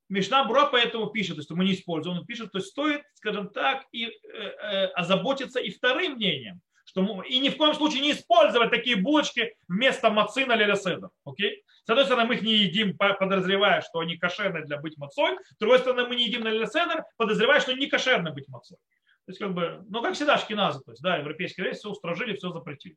[0.09, 3.49] Мишна Бруа поэтому пишет, то есть мы не используем, он пишет, то есть стоит, скажем
[3.49, 8.11] так, и, э, э, озаботиться и вторым мнением, что, и ни в коем случае не
[8.11, 11.09] использовать такие булочки вместо мацина или седа.
[11.23, 11.63] Окей?
[11.83, 15.37] С одной стороны, мы их не едим, подозревая, что они кошерны для быть мацой.
[15.49, 18.77] С другой стороны, мы не едим на леседер, подозревая, что не кошерны быть мацой.
[19.25, 22.35] То есть, как бы, ну, как всегда, шкиназы, то есть, да, европейские рейсы все устражили,
[22.35, 22.95] все запретили.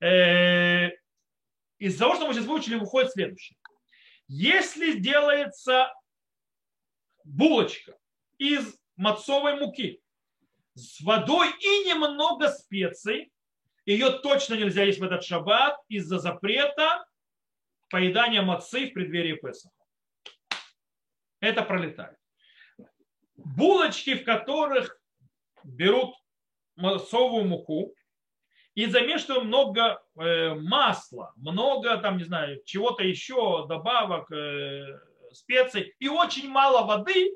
[0.00, 0.90] Э,
[1.78, 3.56] из-за того, что мы сейчас выучили, выходит следующее.
[4.28, 5.90] Если делается
[7.24, 7.96] булочка
[8.38, 10.02] из мацовой муки
[10.74, 13.32] с водой и немного специй,
[13.84, 17.04] ее точно нельзя есть в этот шаббат из-за запрета
[17.90, 19.74] поедание мацы в преддверии Песаха.
[21.40, 22.16] Это пролетает.
[23.36, 24.98] Булочки, в которых
[25.64, 26.14] берут
[26.76, 27.94] массовую муку
[28.74, 34.98] и замешивают много э, масла, много там, не знаю, чего-то еще, добавок, э,
[35.34, 37.32] специй и очень мало воды,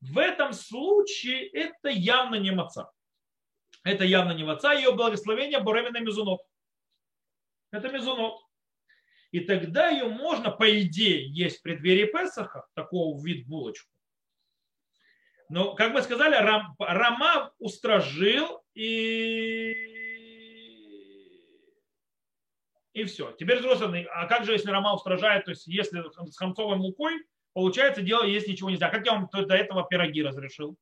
[0.00, 2.90] в этом случае это явно не маца.
[3.82, 6.40] Это явно не маца, ее благословение Боремина Мизунот.
[7.70, 8.40] Это Мизунот.
[9.30, 13.90] И тогда ее можно, по идее, есть в преддверии Песаха, такого вид булочку.
[15.48, 20.13] Но, как мы сказали, Рам, Рама устражил и
[22.94, 23.32] и все.
[23.32, 28.02] Теперь, стороны, а как же, если Рома устражает, то есть если с хамцовой мукой, получается,
[28.02, 28.88] дело есть ничего нельзя.
[28.88, 30.78] Как я вам до этого пироги разрешил?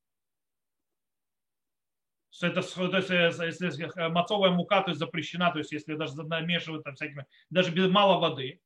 [2.41, 6.85] это, то есть, э, если мацовая мука то есть, запрещена, то есть если даже намешивают
[6.85, 8.61] там всякими, даже без мало воды,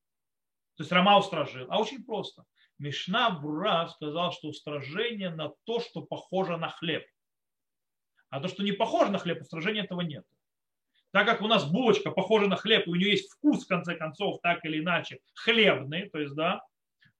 [0.76, 1.66] то есть Рома устражил.
[1.70, 2.44] А очень просто.
[2.78, 7.04] Мишна Бура сказал, что устражение на то, что похоже на хлеб.
[8.28, 10.24] А то, что не похоже на хлеб, устражения этого нет.
[11.16, 13.94] Так как у нас булочка похожа на хлеб, и у нее есть вкус, в конце
[13.94, 16.60] концов, так или иначе, хлебный, то есть, да,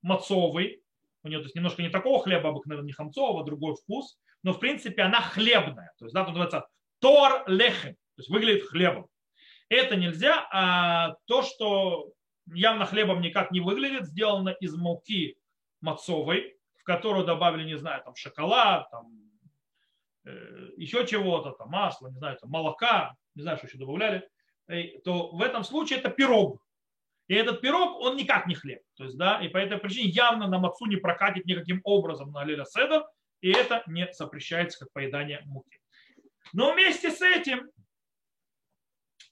[0.03, 0.83] мацовый,
[1.23, 4.59] у нее то есть, немножко не такого хлеба обыкновенного, не хамцового, другой вкус, но в
[4.59, 5.95] принципе она хлебная.
[5.97, 6.67] То есть, да, тут называется
[6.99, 9.07] тор лехем, то есть выглядит хлебом.
[9.67, 12.11] Это нельзя, а то, что
[12.53, 15.39] явно хлебом никак не выглядит, сделано из муки
[15.81, 19.07] мацовой, в которую добавили, не знаю, там шоколад, там,
[20.23, 24.27] э, еще чего-то, там масло, не знаю, там молока, не знаю, что еще добавляли,
[25.03, 26.61] то в этом случае это пирог.
[27.27, 28.81] И этот пирог, он никак не хлеб.
[28.95, 32.43] То есть, да, и по этой причине явно на мацу не прокатит никаким образом на
[32.45, 33.05] Леля Седер,
[33.41, 35.79] и это не запрещается как поедание муки.
[36.53, 37.69] Но вместе с этим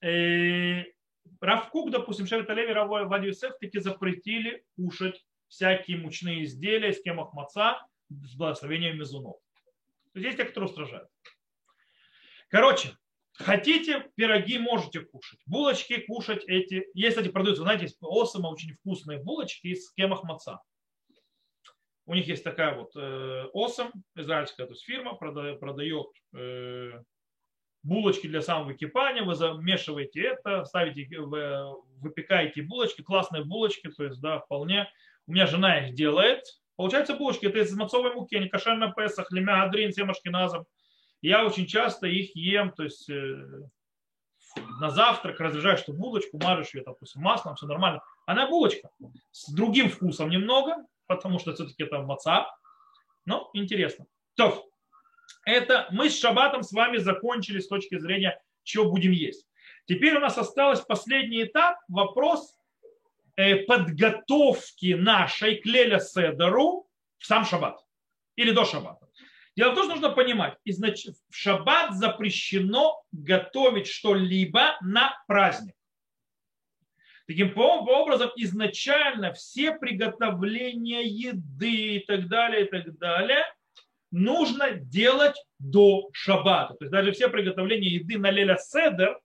[0.02, 0.84] э,
[1.39, 7.82] Равкук, допустим, Шевет Алеви, Вади Юсеф таки запретили кушать всякие мучные изделия с кемах маца
[8.10, 9.38] с благословением мезунов.
[10.13, 11.10] То есть есть те, которые устражают.
[12.50, 12.96] Короче,
[13.38, 15.39] хотите пироги, можете кушать.
[15.45, 16.88] Булочки кушать эти.
[16.93, 20.62] Есть, кстати, продаются, знаете, осома очень вкусные булочки из кемах маца.
[22.08, 27.02] У них есть такая вот э, Осом, израильская то есть фирма, продает, продает э,
[27.82, 34.39] булочки для самовыкипания, вы замешиваете это, ставите, вы выпекаете булочки, классные булочки, то есть, да,
[34.39, 34.88] вполне.
[35.28, 36.43] У меня жена их делает.
[36.76, 40.65] Получается булочки, это из мацовой муки, они кошерно песах, лемя адрин, семашкиназом.
[41.26, 43.48] Я очень часто их ем, то есть э,
[44.80, 48.04] на завтрак разряжаешь эту булочку, мажешь ее, допустим, маслом, все нормально.
[48.28, 48.92] Она булочка
[49.32, 50.76] с другим вкусом немного,
[51.08, 52.46] потому что все-таки это маца.
[53.26, 54.06] Но интересно.
[54.36, 54.70] То,
[55.46, 59.48] это мы с шабатом с вами закончили с точки зрения, что будем есть.
[59.88, 62.56] Теперь у нас осталось последний этап, вопрос
[63.36, 67.84] э, подготовки нашей к Леля Седеру в сам шаббат
[68.36, 69.05] или до шаббата.
[69.56, 71.06] Дело в том, что нужно понимать, изнач...
[71.30, 75.76] в шаббат запрещено готовить что-либо на праздник.
[77.28, 83.44] Таким образом, изначально все приготовления еды и так далее, и так далее,
[84.12, 86.76] нужно делать до шаббата.
[86.76, 89.20] То есть даже все приготовления еды на леля седер,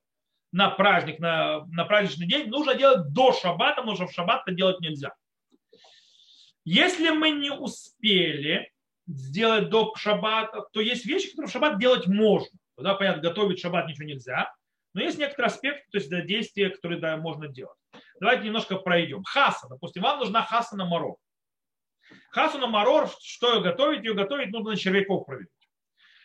[0.52, 4.56] на праздник, на, на праздничный день, нужно делать до шаббата, потому что в шаббат это
[4.56, 5.12] делать нельзя.
[6.64, 8.72] Если мы не успели
[9.10, 12.58] сделать до шаббата, то есть вещи, которые в шаббат делать можно.
[12.76, 14.52] Тогда, понятно, готовить шаббат ничего нельзя.
[14.92, 17.76] Но есть некоторые аспекты, то есть действия, которые да, можно делать.
[18.20, 19.22] Давайте немножко пройдем.
[19.24, 21.16] Хаса, допустим, вам нужна хаса на морор.
[22.30, 24.04] Хасу на морор, что ее готовить?
[24.04, 25.50] Ее готовить нужно на червяков проверить.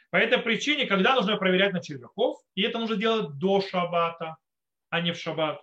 [0.09, 4.37] По этой причине, когда нужно проверять на червяков, и это нужно делать до шаббата,
[4.89, 5.61] а не в шаббат.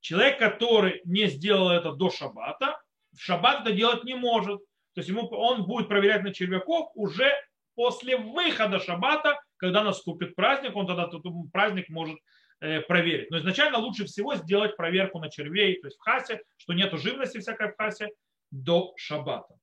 [0.00, 2.80] Человек, который не сделал это до шаббата,
[3.12, 4.60] в шаббат это делать не может.
[4.96, 7.30] То есть ему, он будет проверять на червяков уже
[7.74, 12.18] после выхода шаббата, когда наступит праздник, он тогда этот праздник может
[12.60, 13.30] э, проверить.
[13.30, 17.40] Но изначально лучше всего сделать проверку на червей, то есть в хасе, что нет живности
[17.40, 18.08] всякой в хасе,
[18.50, 19.54] до шаббата.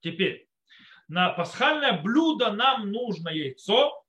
[0.00, 0.46] Теперь,
[1.08, 4.04] на пасхальное блюдо нам нужно яйцо,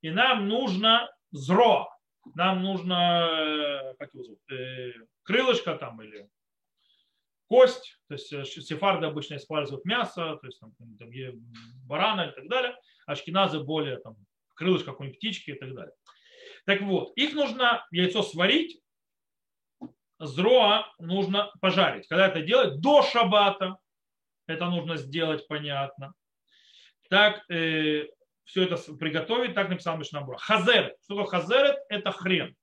[0.00, 1.88] и нам нужно зро.
[2.34, 6.28] Нам нужно э, как его зовут, э, крылышко там или
[7.52, 11.10] кость, то есть э, сефарды обычно используют мясо, то есть там, там
[11.86, 12.74] барана и так далее,
[13.04, 14.16] ашкеназы более там,
[14.54, 15.92] крылышко какой-нибудь птички и так далее.
[16.64, 18.80] Так вот, их нужно яйцо сварить,
[20.18, 22.08] זרוע нужно пожарить.
[22.08, 22.80] Когда это делать?
[22.80, 23.76] До шабата.
[24.46, 26.14] Это нужно сделать, понятно.
[27.10, 28.06] Так, э,
[28.44, 30.38] все это приготовить, так написал Мишна Брура.
[30.38, 30.96] חזרת.
[31.02, 31.76] Что такое חזרת?
[31.90, 32.56] Это хрен.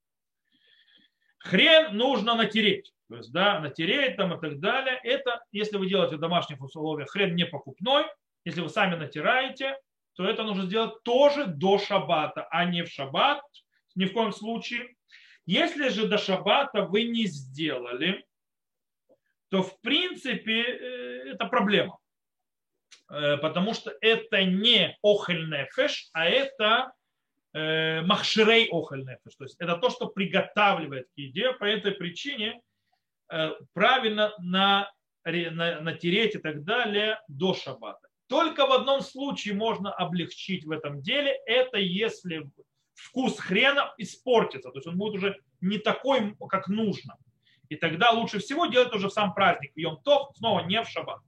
[1.37, 2.91] Хрен нужно натереть.
[3.09, 4.99] То есть, да, натереть там и так далее.
[5.03, 8.05] Это, если вы делаете в домашних условиях, хрен не покупной.
[8.45, 9.77] Если вы сами натираете,
[10.13, 13.41] то это нужно сделать тоже до шаббата, а не в шаббат.
[13.95, 14.95] Ни в коем случае.
[15.47, 18.23] Если же до шаббата вы не сделали,
[19.49, 21.97] то в принципе э, это проблема.
[23.09, 26.93] Э, потому что это не охель феш, а это
[27.53, 29.35] э, махширей охель нефеш.
[29.35, 31.53] То есть это то, что приготавливает к еде.
[31.53, 32.61] По этой причине
[33.73, 34.91] правильно на,
[35.25, 38.07] на, натереть и так далее до шаббата.
[38.27, 41.31] Только в одном случае можно облегчить в этом деле.
[41.45, 42.47] Это если
[42.93, 44.69] вкус хрена испортится.
[44.69, 47.17] То есть он будет уже не такой, как нужно.
[47.69, 51.19] И тогда лучше всего делать уже в сам праздник, в Йом-Тов, снова не в шаббат.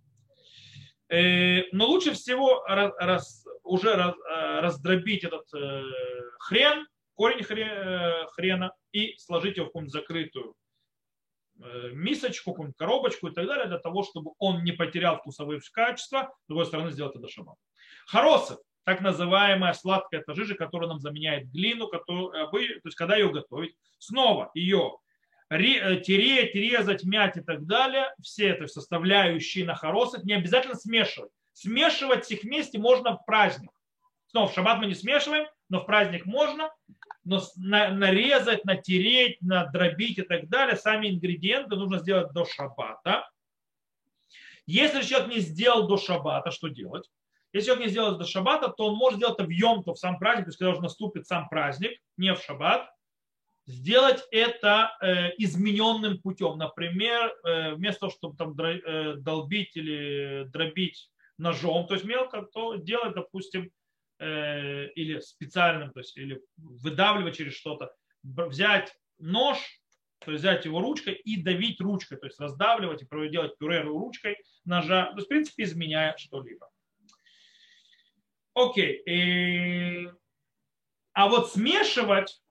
[1.10, 5.84] Э, но лучше всего раз, уже раз, э, раздробить этот э,
[6.40, 10.56] хрен, корень хрена и сложить его в какую-нибудь закрытую
[11.94, 16.48] мисочку, какую-нибудь коробочку и так далее, для того, чтобы он не потерял вкусовые качества, с
[16.48, 17.58] другой стороны сделать это шаббат.
[18.08, 23.32] Хоросов, так называемая сладкая эта жижа, которая нам заменяет глину, которую, то есть когда ее
[23.32, 24.98] готовить, снова ее
[25.52, 31.32] Э, тереть, резать, мять и так далее, все это составляющие на хоросах не обязательно смешивать.
[31.52, 33.70] Смешивать их вместе можно в праздник.
[34.32, 36.74] Снова в шаббат мы не смешиваем, но в праздник можно.
[37.26, 43.30] Но нарезать, натереть, надробить и так далее, сами ингредиенты нужно сделать до шаббата.
[44.66, 47.10] Если человек не сделал до шаббата, что делать?
[47.52, 50.00] Если человек не сделал до шаббата, то он может сделать это в йом, то в
[50.00, 52.90] сам праздник, то есть когда уже наступит сам праздник, не в шаббат
[53.66, 56.58] сделать это э, измененным путем.
[56.58, 62.76] Например, э, вместо того, чтобы там э, долбить или дробить ножом, то есть мелко, то
[62.76, 63.72] делать, допустим,
[64.22, 67.92] или специальным, то есть или выдавливать через что-то,
[68.24, 69.58] взять нож,
[70.20, 74.38] то есть взять его ручкой и давить ручкой, то есть раздавливать и делать пюре ручкой
[74.64, 76.70] ножа, то есть в принципе изменяя что-либо.
[78.54, 79.02] Окей.
[79.08, 80.10] И...
[81.14, 82.42] А вот смешивать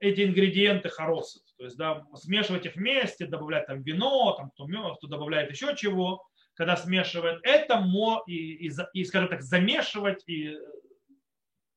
[0.00, 1.42] эти ингредиенты хоросов.
[1.56, 6.26] То есть да, смешивать их вместе, добавлять там вино, там, кто, кто добавляет еще чего,
[6.54, 10.56] когда смешивает, это мо, и, и, и, скажем так, замешивать и,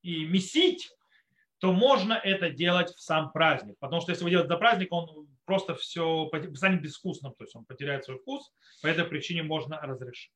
[0.08, 0.90] и месить,
[1.58, 3.76] то можно это делать в сам праздник.
[3.78, 7.64] Потому что если вы делаете за праздник, он просто все станет безвкусным, то есть он
[7.64, 8.50] потеряет свой вкус,
[8.80, 10.32] по этой причине можно разрешить.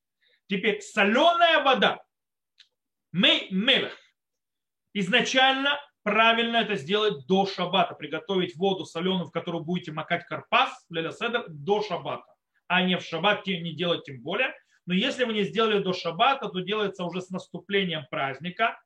[0.49, 2.03] Теперь соленая вода.
[3.13, 3.97] Мы мелех.
[4.93, 11.45] Изначально правильно это сделать до шаббата, приготовить воду соленую, в которую будете макать карпас, седер,
[11.49, 12.35] до шаббата,
[12.67, 14.53] а не в шаббат, не делать тем более.
[14.85, 18.79] Но если вы не сделали до шаббата, то делается уже с наступлением праздника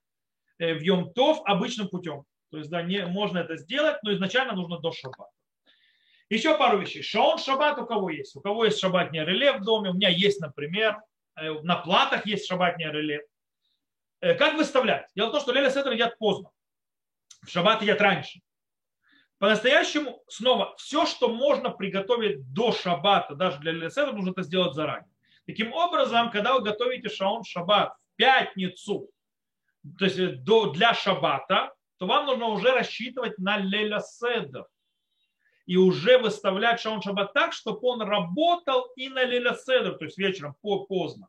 [0.59, 2.24] в Йом-Тов обычным путем.
[2.50, 5.30] То есть да, не, можно это сделать, но изначально нужно до шаббата.
[6.28, 7.02] Еще пару вещей.
[7.02, 8.34] Шаон шаббат у кого есть?
[8.34, 9.90] У кого есть шаббатное реле в доме?
[9.90, 10.98] У меня есть, например,
[11.36, 13.24] э, на платах есть шаббатное реле.
[14.20, 15.09] Э, как выставлять?
[15.14, 16.50] Дело в том, что Леля Седр едят поздно.
[17.42, 18.40] В шаббат едят раньше.
[19.38, 24.74] По-настоящему, снова, все, что можно приготовить до шаббата, даже для Леля Седр, нужно это сделать
[24.74, 25.11] заранее.
[25.46, 29.09] Таким образом, когда вы готовите шаон шаббат в пятницу,
[29.99, 34.66] то есть э, до, для шаббата, то вам нужно уже рассчитывать на Леля Седр
[35.66, 40.18] и уже выставлять шаон шаббат так, чтобы он работал и на Леля Седр, то есть
[40.18, 41.28] вечером поздно.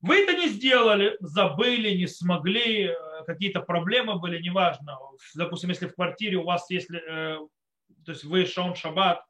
[0.00, 2.94] Вы это не сделали, забыли, не смогли, э,
[3.26, 4.98] какие-то проблемы были, неважно.
[5.34, 7.38] Допустим, если в квартире у вас, если, э,
[8.04, 9.24] то есть вы шаун шаббат,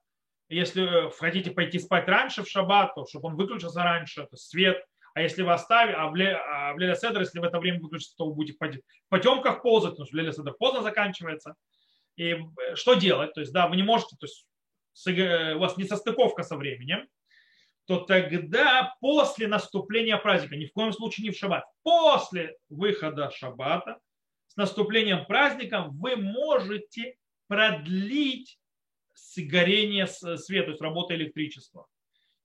[0.51, 4.83] если хотите пойти спать раньше в шаббат, то чтобы он выключился раньше, то свет,
[5.19, 7.81] а если вы оставите, а в, Ле, а в Леля Седр, если в это время
[7.81, 11.57] выключится, то вы будете в потемках ползать, потому что Леля Седр поздно заканчивается.
[12.15, 13.35] И э, что делать?
[13.35, 14.47] То есть, да, вы не можете, то есть
[15.07, 17.09] у вас не состыковка со временем,
[17.87, 23.99] то тогда после наступления праздника, ни в коем случае не в шаббат, после выхода шаббата,
[24.47, 27.17] с наступлением праздника вы можете
[27.49, 28.57] продлить
[29.37, 31.89] горение света, то есть работа электричества.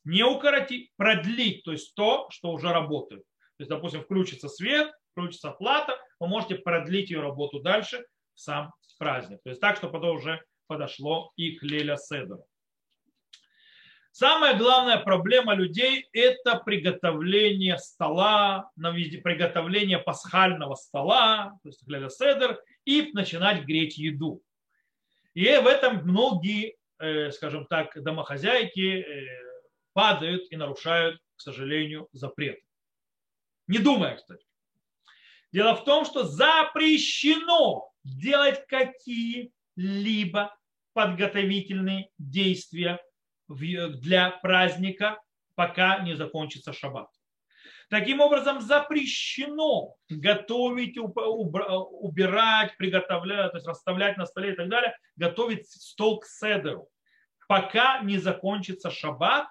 [0.03, 3.23] Не укоротить, продлить, то есть то, что уже работает.
[3.57, 8.73] То есть, допустим, включится свет, включится плата, вы можете продлить ее работу дальше в сам
[8.97, 9.39] праздник.
[9.43, 12.45] То есть так, чтобы это уже подошло и к Леля Седору.
[14.11, 23.09] Самая главная проблема людей– это приготовление стола, приготовление пасхального стола, то есть хлеба седер, и
[23.13, 24.43] начинать греть еду.
[25.33, 29.52] И в этом многие, э, скажем так, домохозяйки э,
[29.93, 32.59] падают и нарушают, к сожалению, запрет.
[33.67, 34.45] Не думая, кстати.
[35.51, 40.55] Дело в том, что запрещено делать какие-либо
[40.93, 42.99] подготовительные действия
[43.47, 45.21] для праздника,
[45.55, 47.09] пока не закончится шаббат.
[47.89, 55.67] Таким образом, запрещено готовить, убирать, приготовлять, то есть расставлять на столе и так далее, готовить
[55.69, 56.89] стол к седеру,
[57.47, 59.47] пока не закончится шаббат,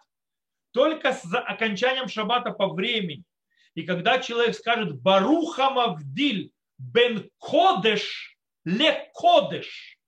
[0.72, 3.24] только с окончанием шаббата по времени.
[3.74, 9.98] И когда человек скажет «Баруха Мавдиль бен Кодеш ле Кодеш»,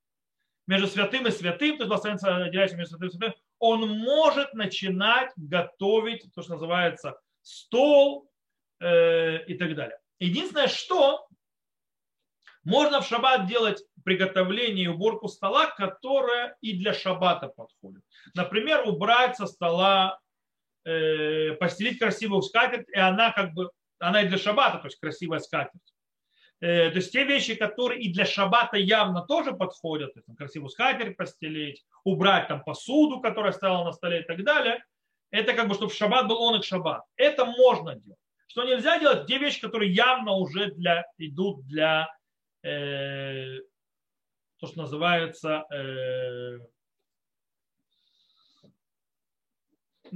[0.66, 5.30] между святым и святым, то есть благословенство отделяющим между святым и святым, он может начинать
[5.36, 8.30] готовить то, что называется стол
[8.80, 9.98] э, и так далее.
[10.18, 11.26] Единственное, что
[12.64, 18.02] можно в шаббат делать приготовление и уборку стола, которая и для шаббата подходит.
[18.34, 20.18] Например, убрать со стола,
[20.84, 25.38] э, постелить красивую скатерть, и она как бы, она и для шаббата, то есть красивая
[25.38, 25.94] скатерть.
[26.60, 31.16] Э, то есть те вещи, которые и для шаббата явно тоже подходят, там, красивую скатерть
[31.16, 34.82] постелить, убрать там посуду, которая стояла на столе и так далее,
[35.30, 37.02] это как бы, чтобы шаббат был он и шаббат.
[37.16, 38.18] Это можно делать.
[38.46, 42.08] Что нельзя делать, те вещи, которые явно уже для, идут для
[42.62, 43.58] э,
[44.58, 46.58] то, что называется э,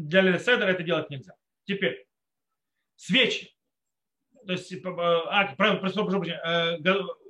[0.06, 1.34] для леседера это делать нельзя.
[1.64, 2.06] Теперь,
[2.96, 3.58] свечи
[4.48, 6.78] то есть, э, а, прошу, прошу, э,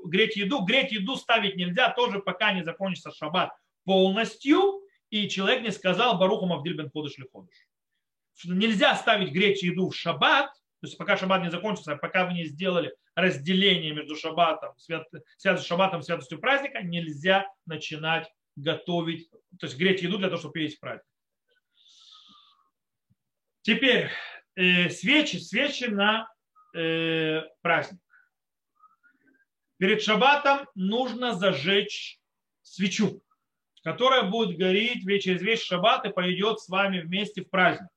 [0.05, 3.51] греть еду, греть еду ставить нельзя тоже, пока не закончится шаббат
[3.85, 7.67] полностью, и человек не сказал Баруху Мавдиль бен Ходыш ли Ходыш.
[8.45, 10.47] Нельзя ставить греть еду в шаббат,
[10.81, 15.05] то есть пока шаббат не закончится, пока вы не сделали разделение между шаббатом, свят,
[15.39, 20.79] святостью шаббатом, святостью праздника, нельзя начинать готовить, то есть греть еду для того, чтобы есть
[20.79, 21.08] праздник.
[23.63, 24.11] Теперь
[24.55, 26.29] э, свечи, свечи на
[26.75, 28.01] э, праздник.
[29.79, 32.19] Перед шаббатом нужно зажечь
[32.63, 33.23] свечу,
[33.83, 37.89] которая будет гореть через весь шаббат и пойдет с вами вместе в праздник.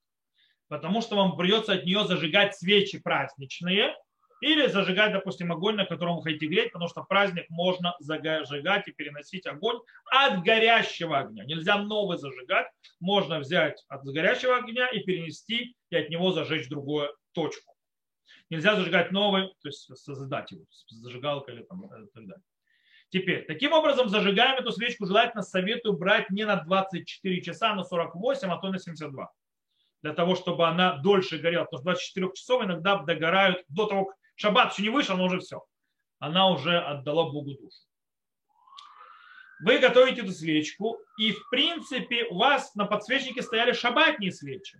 [0.68, 3.96] Потому что вам придется от нее зажигать свечи праздничные
[4.42, 8.92] или зажигать, допустим, огонь, на котором вы хотите греть, потому что праздник можно зажигать и
[8.92, 9.80] переносить огонь
[10.12, 11.46] от горящего огня.
[11.46, 12.68] Нельзя новый зажигать,
[13.00, 17.76] можно взять от горящего огня и перенести и от него зажечь другую точку.
[18.50, 22.44] Нельзя зажигать новый, то есть создать его, зажигалка или там, и так далее.
[23.10, 27.84] Теперь, таким образом, зажигаем эту свечку, желательно советую брать не на 24 часа, а на
[27.84, 29.30] 48, а то на 72.
[30.02, 31.66] Для того, чтобы она дольше горела.
[31.66, 35.40] Потому что 24 часов иногда догорают до того, как шаббат еще не вышел, но уже
[35.40, 35.64] все.
[36.20, 37.78] Она уже отдала Богу душу.
[39.64, 44.80] Вы готовите эту свечку, и в принципе у вас на подсвечнике стояли шаббатные свечи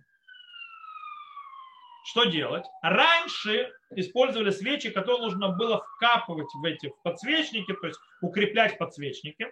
[2.04, 2.64] что делать?
[2.82, 9.50] Раньше использовали свечи, которые нужно было вкапывать в эти подсвечники, то есть укреплять подсвечники.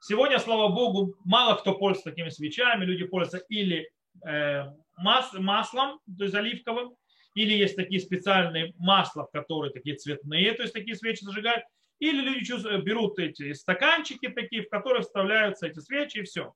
[0.00, 2.84] Сегодня, слава богу, мало кто пользуется такими свечами.
[2.84, 3.88] Люди пользуются или
[4.26, 4.64] э,
[4.96, 6.96] мас, маслом, то есть оливковым,
[7.34, 11.64] или есть такие специальные масла, которые такие цветные, то есть такие свечи зажигают,
[11.98, 16.52] или люди берут эти стаканчики такие, в которые вставляются эти свечи и все.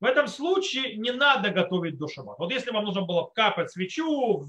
[0.00, 2.42] В этом случае не надо готовить до шаббата.
[2.42, 4.46] Вот если вам нужно было капать свечу,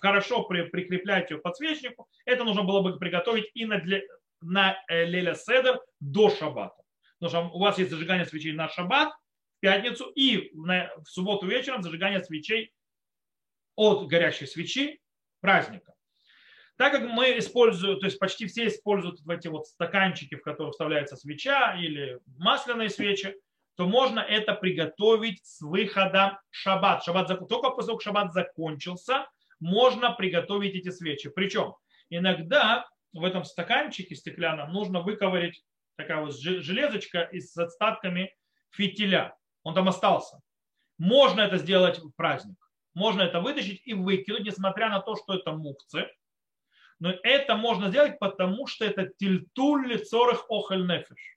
[0.00, 4.00] хорошо прикреплять ее к подсвечнику, это нужно было бы приготовить и на, для,
[4.40, 6.82] на э, Леля Седер до шаббата.
[7.18, 9.12] Потому что у вас есть зажигание свечей на шаббат,
[9.56, 12.72] в пятницу, и на, в субботу вечером зажигание свечей
[13.76, 15.00] от горящей свечи
[15.40, 15.94] праздника.
[16.76, 20.72] Так как мы используем, то есть почти все используют в эти вот стаканчики, в которых
[20.72, 23.34] вставляется свеча или масляные свечи,
[23.76, 27.04] то можно это приготовить с выхода шаббат.
[27.04, 29.26] шаббат только после того, как шаббат закончился,
[29.60, 31.30] можно приготовить эти свечи.
[31.30, 31.76] Причем
[32.10, 35.64] иногда в этом стаканчике стеклянном нужно выковырить
[35.96, 38.34] такая вот железочка и с остатками
[38.70, 39.34] фитиля.
[39.62, 40.40] Он там остался.
[40.98, 42.56] Можно это сделать в праздник.
[42.96, 46.08] Можно это вытащить и выкинуть, несмотря на то, что это мукцы.
[46.98, 51.36] Но это можно сделать, потому что это тильтуль лицорых охель нефиш.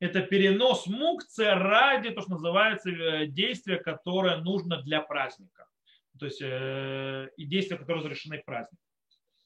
[0.00, 5.68] Это перенос мукцы ради, то, что называется, э, действия, которое нужно для праздника.
[6.18, 8.80] То есть э, и действия, которые разрешены в праздник.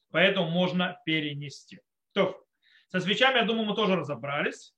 [0.09, 1.81] Поэтому можно перенести.
[2.13, 2.43] То,
[2.87, 4.73] со свечами, я думаю, мы тоже разобрались.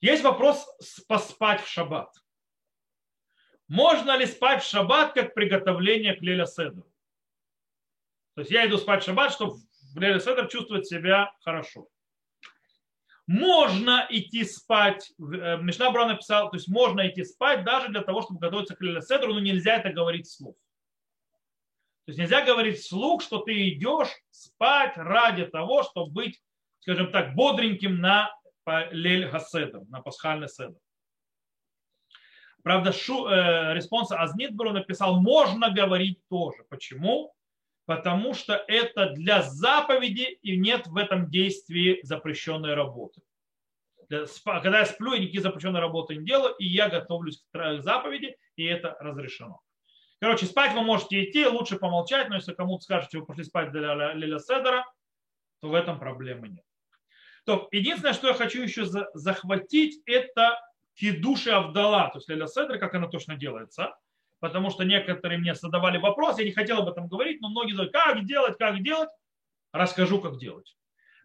[0.00, 0.66] Есть вопрос
[1.06, 2.08] поспать в шаббат.
[3.68, 6.90] Можно ли спать в шаббат как приготовление к Леля Седру?
[8.34, 9.56] То есть я иду спать в шаббат, чтобы
[9.94, 11.88] в Леля Седр чувствовать себя хорошо.
[13.26, 18.22] Можно идти спать, э, Мишна Бра написал, то есть можно идти спать даже для того,
[18.22, 20.56] чтобы готовиться к Леля Седру, но нельзя это говорить вслух.
[22.06, 26.42] То есть нельзя говорить вслух, что ты идешь спать ради того, чтобы быть,
[26.80, 28.34] скажем так, бодреньким на
[28.92, 30.78] ליל הסדר, на пасхальный седер.
[32.62, 36.64] Правда, э, респонса Аз Нидберу написал, можно говорить тоже.
[36.68, 37.32] Почему?
[37.86, 43.22] Потому что это для заповеди и нет в этом действии запрещенной работы.
[44.44, 48.64] Когда я сплю, я никакие запрещенные работы не делаю, и я готовлюсь к заповеди, и
[48.64, 49.60] это разрешено.
[50.20, 54.12] Короче, спать вы можете идти, лучше помолчать, но если кому-то скажете, вы пошли спать для
[54.14, 54.84] Лиля Седера,
[55.60, 56.64] то в этом проблемы нет.
[57.44, 58.84] То, единственное, что я хочу еще
[59.14, 60.60] захватить, это
[60.98, 63.96] кидуши Авдала, то есть Лиля Седер, как она точно делается.
[64.40, 67.92] Потому что некоторые мне задавали вопрос, я не хотел об этом говорить, но многие говорят,
[67.92, 69.10] как делать, как делать.
[69.72, 70.76] Расскажу, как делать.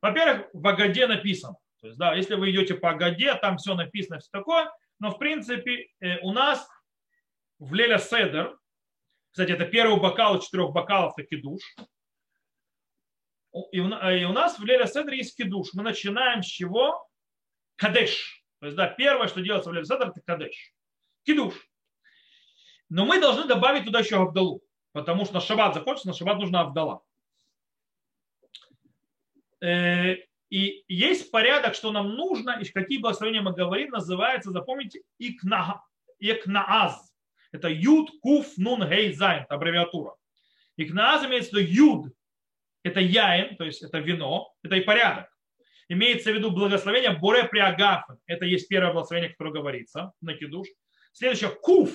[0.02, 1.56] Во-первых, в Агаде написано.
[1.80, 4.72] То есть, да, если вы идете по Агаде, там все написано, все такое.
[5.00, 6.68] Но, в принципе, э, у нас
[7.60, 8.58] в Леля Седер,
[9.32, 11.62] кстати, это первый бокал из четырех бокалов, это кидуш.
[13.72, 15.70] И у нас в Леля Седр есть кидуш.
[15.74, 17.08] Мы начинаем с чего?
[17.76, 18.43] Кадеш.
[18.64, 20.74] То есть, да, первое, что делается в Седр, это кадеш.
[21.24, 21.54] Кидуш.
[22.88, 24.64] Но мы должны добавить туда еще Авдалу.
[24.94, 27.02] Потому что на шаббат закончится, на шаббат нужна Авдала.
[29.60, 30.16] Э,
[30.50, 35.84] и есть порядок, что нам нужно, и какие благословения мы говорим, называется, запомните, икна,
[36.20, 37.14] икнааз.
[37.52, 40.16] Это Юд, Куф, Нун, Гей, Зайн, аббревиатура.
[40.78, 42.14] И кнааз имеется в виду Юд,
[42.84, 45.33] это яин, то есть это вино, это и порядок.
[45.90, 48.18] Имеется в виду благословение Боре Приагафен.
[48.26, 50.68] Это есть первое благословение, которое говорится на кидуш.
[51.12, 51.92] Следующее Куф,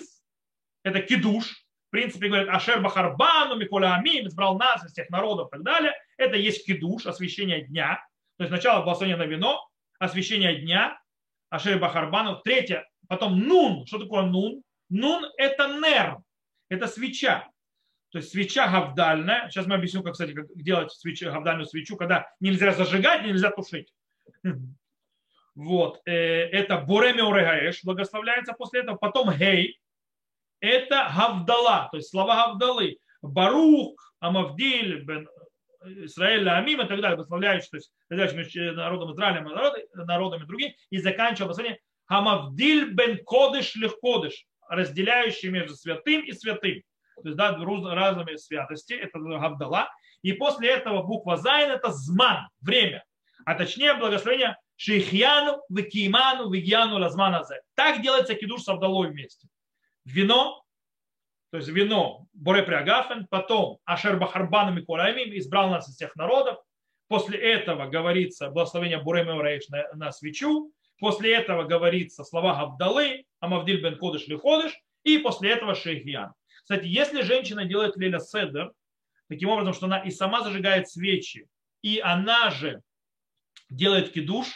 [0.83, 1.65] это кидуш.
[1.89, 5.95] В принципе, говорят, Ашер Бахарбану, Микола Амим, избрал нас из всех народов и так далее.
[6.19, 8.05] Это есть кидуш, освящение дня.
[8.37, 9.67] То есть сначала благословение на вино,
[9.99, 11.01] освящение дня,
[11.51, 12.41] Ашер Бахарбану.
[12.45, 13.87] Третье, потом нун.
[13.87, 14.63] Что такое нун?
[14.91, 16.19] Нун– это нер,
[16.69, 17.49] это свеча.
[18.11, 19.49] То есть свеча гавдальная.
[19.49, 23.93] Сейчас мы объясню, как, кстати, как делать свечу, гавдальную свечу, когда нельзя зажигать, нельзя тушить.
[25.55, 26.01] Вот.
[26.05, 28.97] Э, это Буреме Урегаеш благословляется после этого.
[28.97, 29.81] Потом Гей.
[30.61, 32.99] Это Гавдала, то есть слова Гавдалы.
[33.23, 35.29] Барух, Амавдиль, Бен
[35.85, 39.43] Израиль, Амим и так далее, благословляющий, то есть между народом Израиля,
[39.95, 46.83] народами другими, и заканчивал благословение Хамавдиль бен Кодыш легкодыш разделяющий между святым и святым.
[47.23, 49.89] То есть да, разными святости, это Гавдала.
[50.23, 53.05] И после этого буква Зайн это зман, время.
[53.45, 57.61] А точнее благословение Шейхьяну, Викиману, Вигьяну, Лазманазе.
[57.75, 59.49] Так делается кидуш с Авдалой вместе.
[60.05, 60.63] Вино,
[61.51, 66.59] то есть вино Боре Приагафен, потом Ашер Бахарбану Миколаимим избрал нас из всех народов.
[67.09, 70.73] После этого говорится благословение Буре Меорейш на, на свечу.
[71.01, 74.73] После этого говорится слова Гавдалы, Амавдиль бен Кодыш или Ходыш,
[75.05, 76.35] и после этого Шейхьян.
[76.69, 78.73] Кстати, если женщина делает Леля Седер,
[79.31, 81.49] таким образом, что она и сама зажигает свечи,
[81.81, 82.83] и она же
[83.71, 84.49] делает кидуш,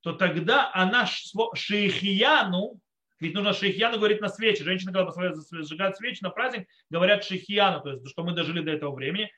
[0.00, 2.80] то тогда она шейхияну,
[3.20, 4.64] Ведь нужно шейхьяну говорить на свечи.
[4.64, 8.92] Женщины, когда зажигают свечи на праздник, говорят шейхьяну, то есть, что мы дожили до этого
[8.92, 9.30] времени.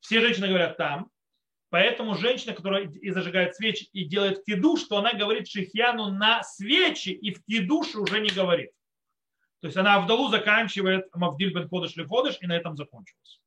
[0.00, 1.10] Все женщины говорят там.
[1.68, 7.10] Поэтому женщина, которая и зажигает свечи и делает киду, что она говорит шейхьяну на свечи
[7.10, 8.70] и в кидуше уже не говорит.
[9.60, 13.40] То есть она Авдалу заканчивает Мавдиль бен Ходыш ли Ходыш, и на этом закончилось.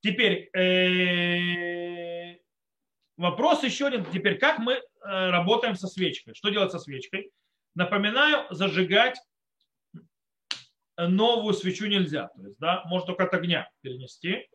[0.00, 2.38] Теперь э,
[3.16, 4.04] вопрос еще один.
[4.04, 6.34] Теперь как мы э, работаем со свечкой?
[6.34, 7.30] Что делать со свечкой?
[7.74, 9.18] Напоминаю, зажигать
[10.96, 12.28] новую свечу нельзя.
[12.28, 14.48] То есть, да, можно только от огня перенести.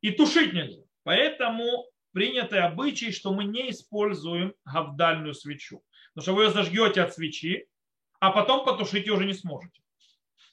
[0.00, 0.82] И тушить нельзя.
[1.02, 5.82] Поэтому принятый обычай, что мы не используем гавдальную свечу.
[6.14, 7.66] Потому что вы ее зажгете от свечи,
[8.26, 9.82] а потом потушить ее уже не сможете.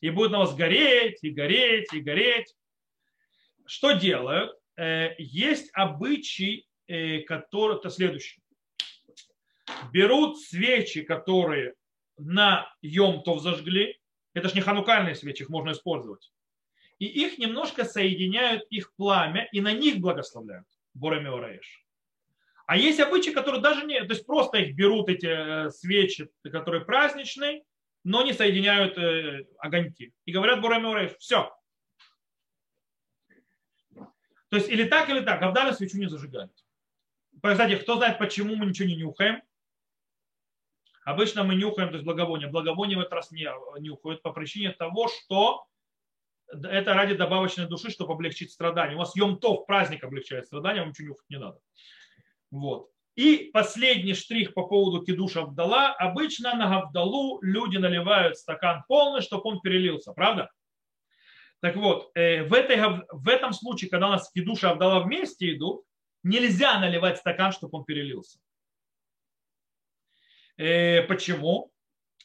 [0.02, 2.54] И будет на вас гореть, и гореть, и гореть.
[3.66, 4.52] Что делают?
[4.76, 8.42] Э, есть обычай, э, который, это следующий.
[9.94, 11.76] Берут свечи, которые
[12.18, 13.98] на Йомтов зажгли.
[14.34, 16.30] Это же не ханукальные свечи, их можно использовать.
[17.00, 20.68] И их немножко соединяют, их пламя, и на них благословляют.
[20.94, 21.86] Борами Ораеш.
[22.72, 26.86] А есть обычаи, которые даже не, то есть просто их берут эти э, свечи, которые
[26.86, 27.66] праздничные,
[28.06, 30.14] но не соединяют э, огоньки.
[30.24, 31.54] И говорят Бурами Ораеш, все.
[33.94, 36.54] То есть или так, или так, а в данном свечу не зажигают.
[37.44, 39.42] Кстати, кто знает, почему мы ничего не нюхаем?
[41.04, 42.48] Обычно мы нюхаем, то есть благовоние.
[42.48, 43.50] Благовоние в этот раз не
[43.82, 45.68] нюхают по причине того, что
[46.48, 48.96] это ради добавочной души, чтобы облегчить страдания.
[48.96, 51.60] У вас Йом-Тов, праздник облегчает страдания, вам ничего нюхать не надо.
[52.52, 52.90] Вот.
[53.16, 55.94] И последний штрих по поводу кидуша Авдала.
[55.94, 60.14] Обычно на Гавдалу люди наливают стакан полный, чтобы он перелился.
[60.14, 60.50] Правда?
[61.62, 62.78] Так вот, э, в, этой,
[63.12, 65.84] в этом случае, когда у нас кидуша Авдала вместе идут,
[66.24, 68.40] нельзя наливать стакан, чтобы он перелился.
[70.58, 71.72] Э, почему?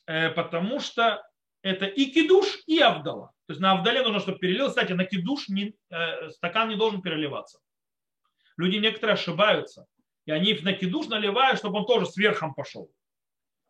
[0.07, 1.23] Э, потому что
[1.63, 3.33] это и кидуш, и Авдала.
[3.47, 4.69] То есть на Авдале нужно, чтобы перелил.
[4.69, 5.75] Кстати, на кидуш не,
[6.31, 7.59] стакан не должен переливаться.
[8.57, 9.87] Люди некоторые ошибаются.
[10.27, 12.91] И они на кидуш наливают, чтобы он тоже сверхом пошел.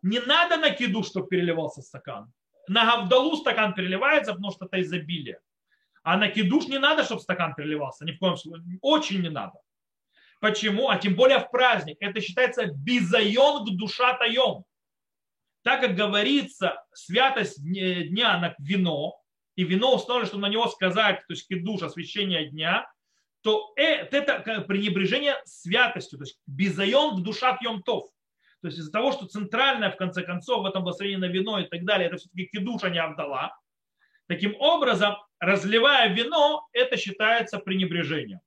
[0.03, 2.33] Не надо на кидуш, чтобы переливался стакан.
[2.69, 5.41] На Гавдалу стакан переливается, потому что это изобилие.
[6.03, 8.05] А на кидуш не надо, чтобы стакан переливался.
[8.05, 8.79] Ни в коем случае.
[8.81, 9.55] Очень не надо.
[10.41, 10.89] Почему?
[10.89, 11.99] А тем более в праздник.
[12.01, 14.65] Это считается бизайон к душа таем.
[15.63, 19.21] Так как говорится, святость дня на вино,
[19.57, 22.87] и вино установлено, чтобы на него сказать, то есть кидуш, освящение дня,
[23.47, 28.11] то это пренебрежение святостью, то есть безайон в душах йомтов.
[28.61, 31.69] То есть из-за того, что центральное, в конце концов, в этом благословении на вино и
[31.69, 33.57] так далее, это все-таки кидуш, а не Авдала.
[34.27, 38.41] Таким образом, разливая вино, это считается пренебрежением.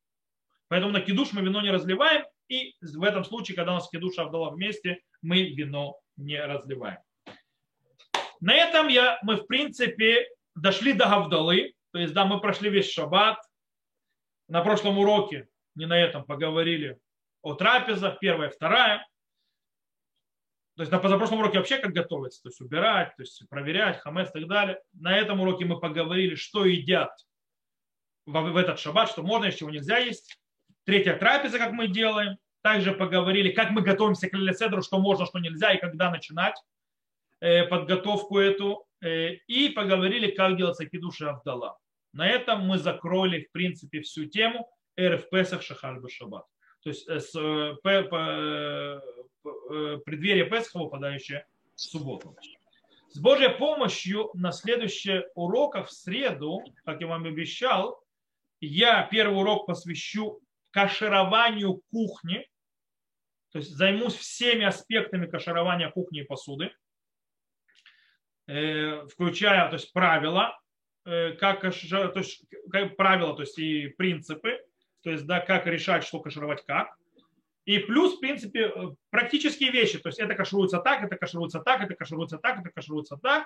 [0.68, 4.18] Поэтому на кидуш мы вино не разливаем, и в этом случае, когда у нас кидуш
[4.18, 4.22] и
[4.52, 7.00] вместе, мы вино не разливаем.
[8.42, 12.92] На этом я, мы, в принципе, дошли до Гавдалы, то есть, да, мы прошли весь
[12.92, 13.38] шаббат,
[14.50, 17.00] на прошлом уроке, не на этом, поговорили
[17.42, 19.08] о трапезах, первая, вторая.
[20.76, 24.30] То есть на позапрошлом уроке вообще как готовиться, то есть убирать, то есть проверять, хамес
[24.30, 24.82] и так далее.
[24.94, 27.12] На этом уроке мы поговорили, что едят
[28.26, 30.40] в этот шаббат, что можно, чего нельзя есть.
[30.86, 32.38] Третья трапеза, как мы делаем.
[32.62, 36.56] Также поговорили, как мы готовимся к Лилеседру, что можно, что нельзя и когда начинать
[37.40, 38.86] э, подготовку эту.
[39.02, 41.78] Э, и поговорили, как делать кидуши Авдала.
[42.12, 46.46] На этом мы закрыли, в принципе, всю тему РФ Песах Шахаль Шаббат.
[46.82, 49.02] То есть э, с, э, п, п,
[49.44, 51.46] п, преддверие Песха, выпадающее
[51.76, 52.36] в субботу.
[53.10, 58.04] С Божьей помощью на следующих уроках в среду, как я вам обещал,
[58.62, 60.42] я первый урок посвящу
[60.72, 62.48] кашированию кухни,
[63.52, 66.72] то есть займусь всеми аспектами каширования кухни и посуды,
[68.48, 70.69] э, включая то есть, правила, Э,
[71.40, 74.60] как, то есть, как правила, то есть и принципы,
[75.02, 76.96] то есть да, как решать, что кашировать как.
[77.66, 78.72] И плюс, в принципе, э,
[79.10, 80.00] практические вещи.
[80.00, 83.46] То есть это кашируется так, это кашируется так, это кашируется так, это кашируется так.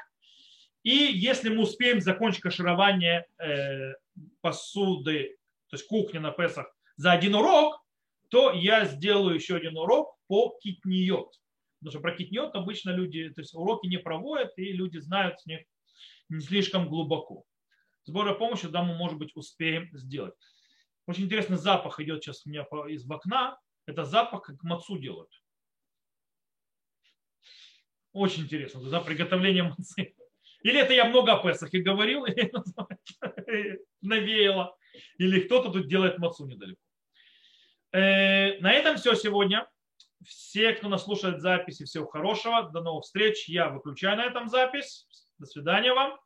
[0.83, 3.93] И если мы успеем закончить каширование э,
[4.41, 5.37] посуды,
[5.69, 7.83] то есть кухни на Песах за один урок,
[8.29, 11.33] то я сделаю еще один урок по китниот.
[11.79, 15.45] Потому что про китниот обычно люди, то есть уроки не проводят, и люди знают с
[15.45, 15.61] них
[16.29, 17.43] не слишком глубоко.
[18.03, 20.33] С Божьей помощью, да, мы, может быть, успеем сделать.
[21.05, 23.57] Очень интересный запах идет сейчас у меня из окна.
[23.85, 25.29] Это запах, как мацу делают.
[28.13, 30.15] Очень интересно, да, приготовление мацы.
[30.61, 32.51] Или это я много о Песахе говорил, или
[34.01, 34.77] навеяло,
[35.17, 36.79] или кто-то тут делает мацу недалеко.
[37.91, 39.67] Э, на этом все сегодня.
[40.25, 42.69] Все, кто нас слушает записи, всего хорошего.
[42.69, 43.49] До новых встреч.
[43.49, 45.05] Я выключаю на этом запись.
[45.37, 46.17] До свидания вам.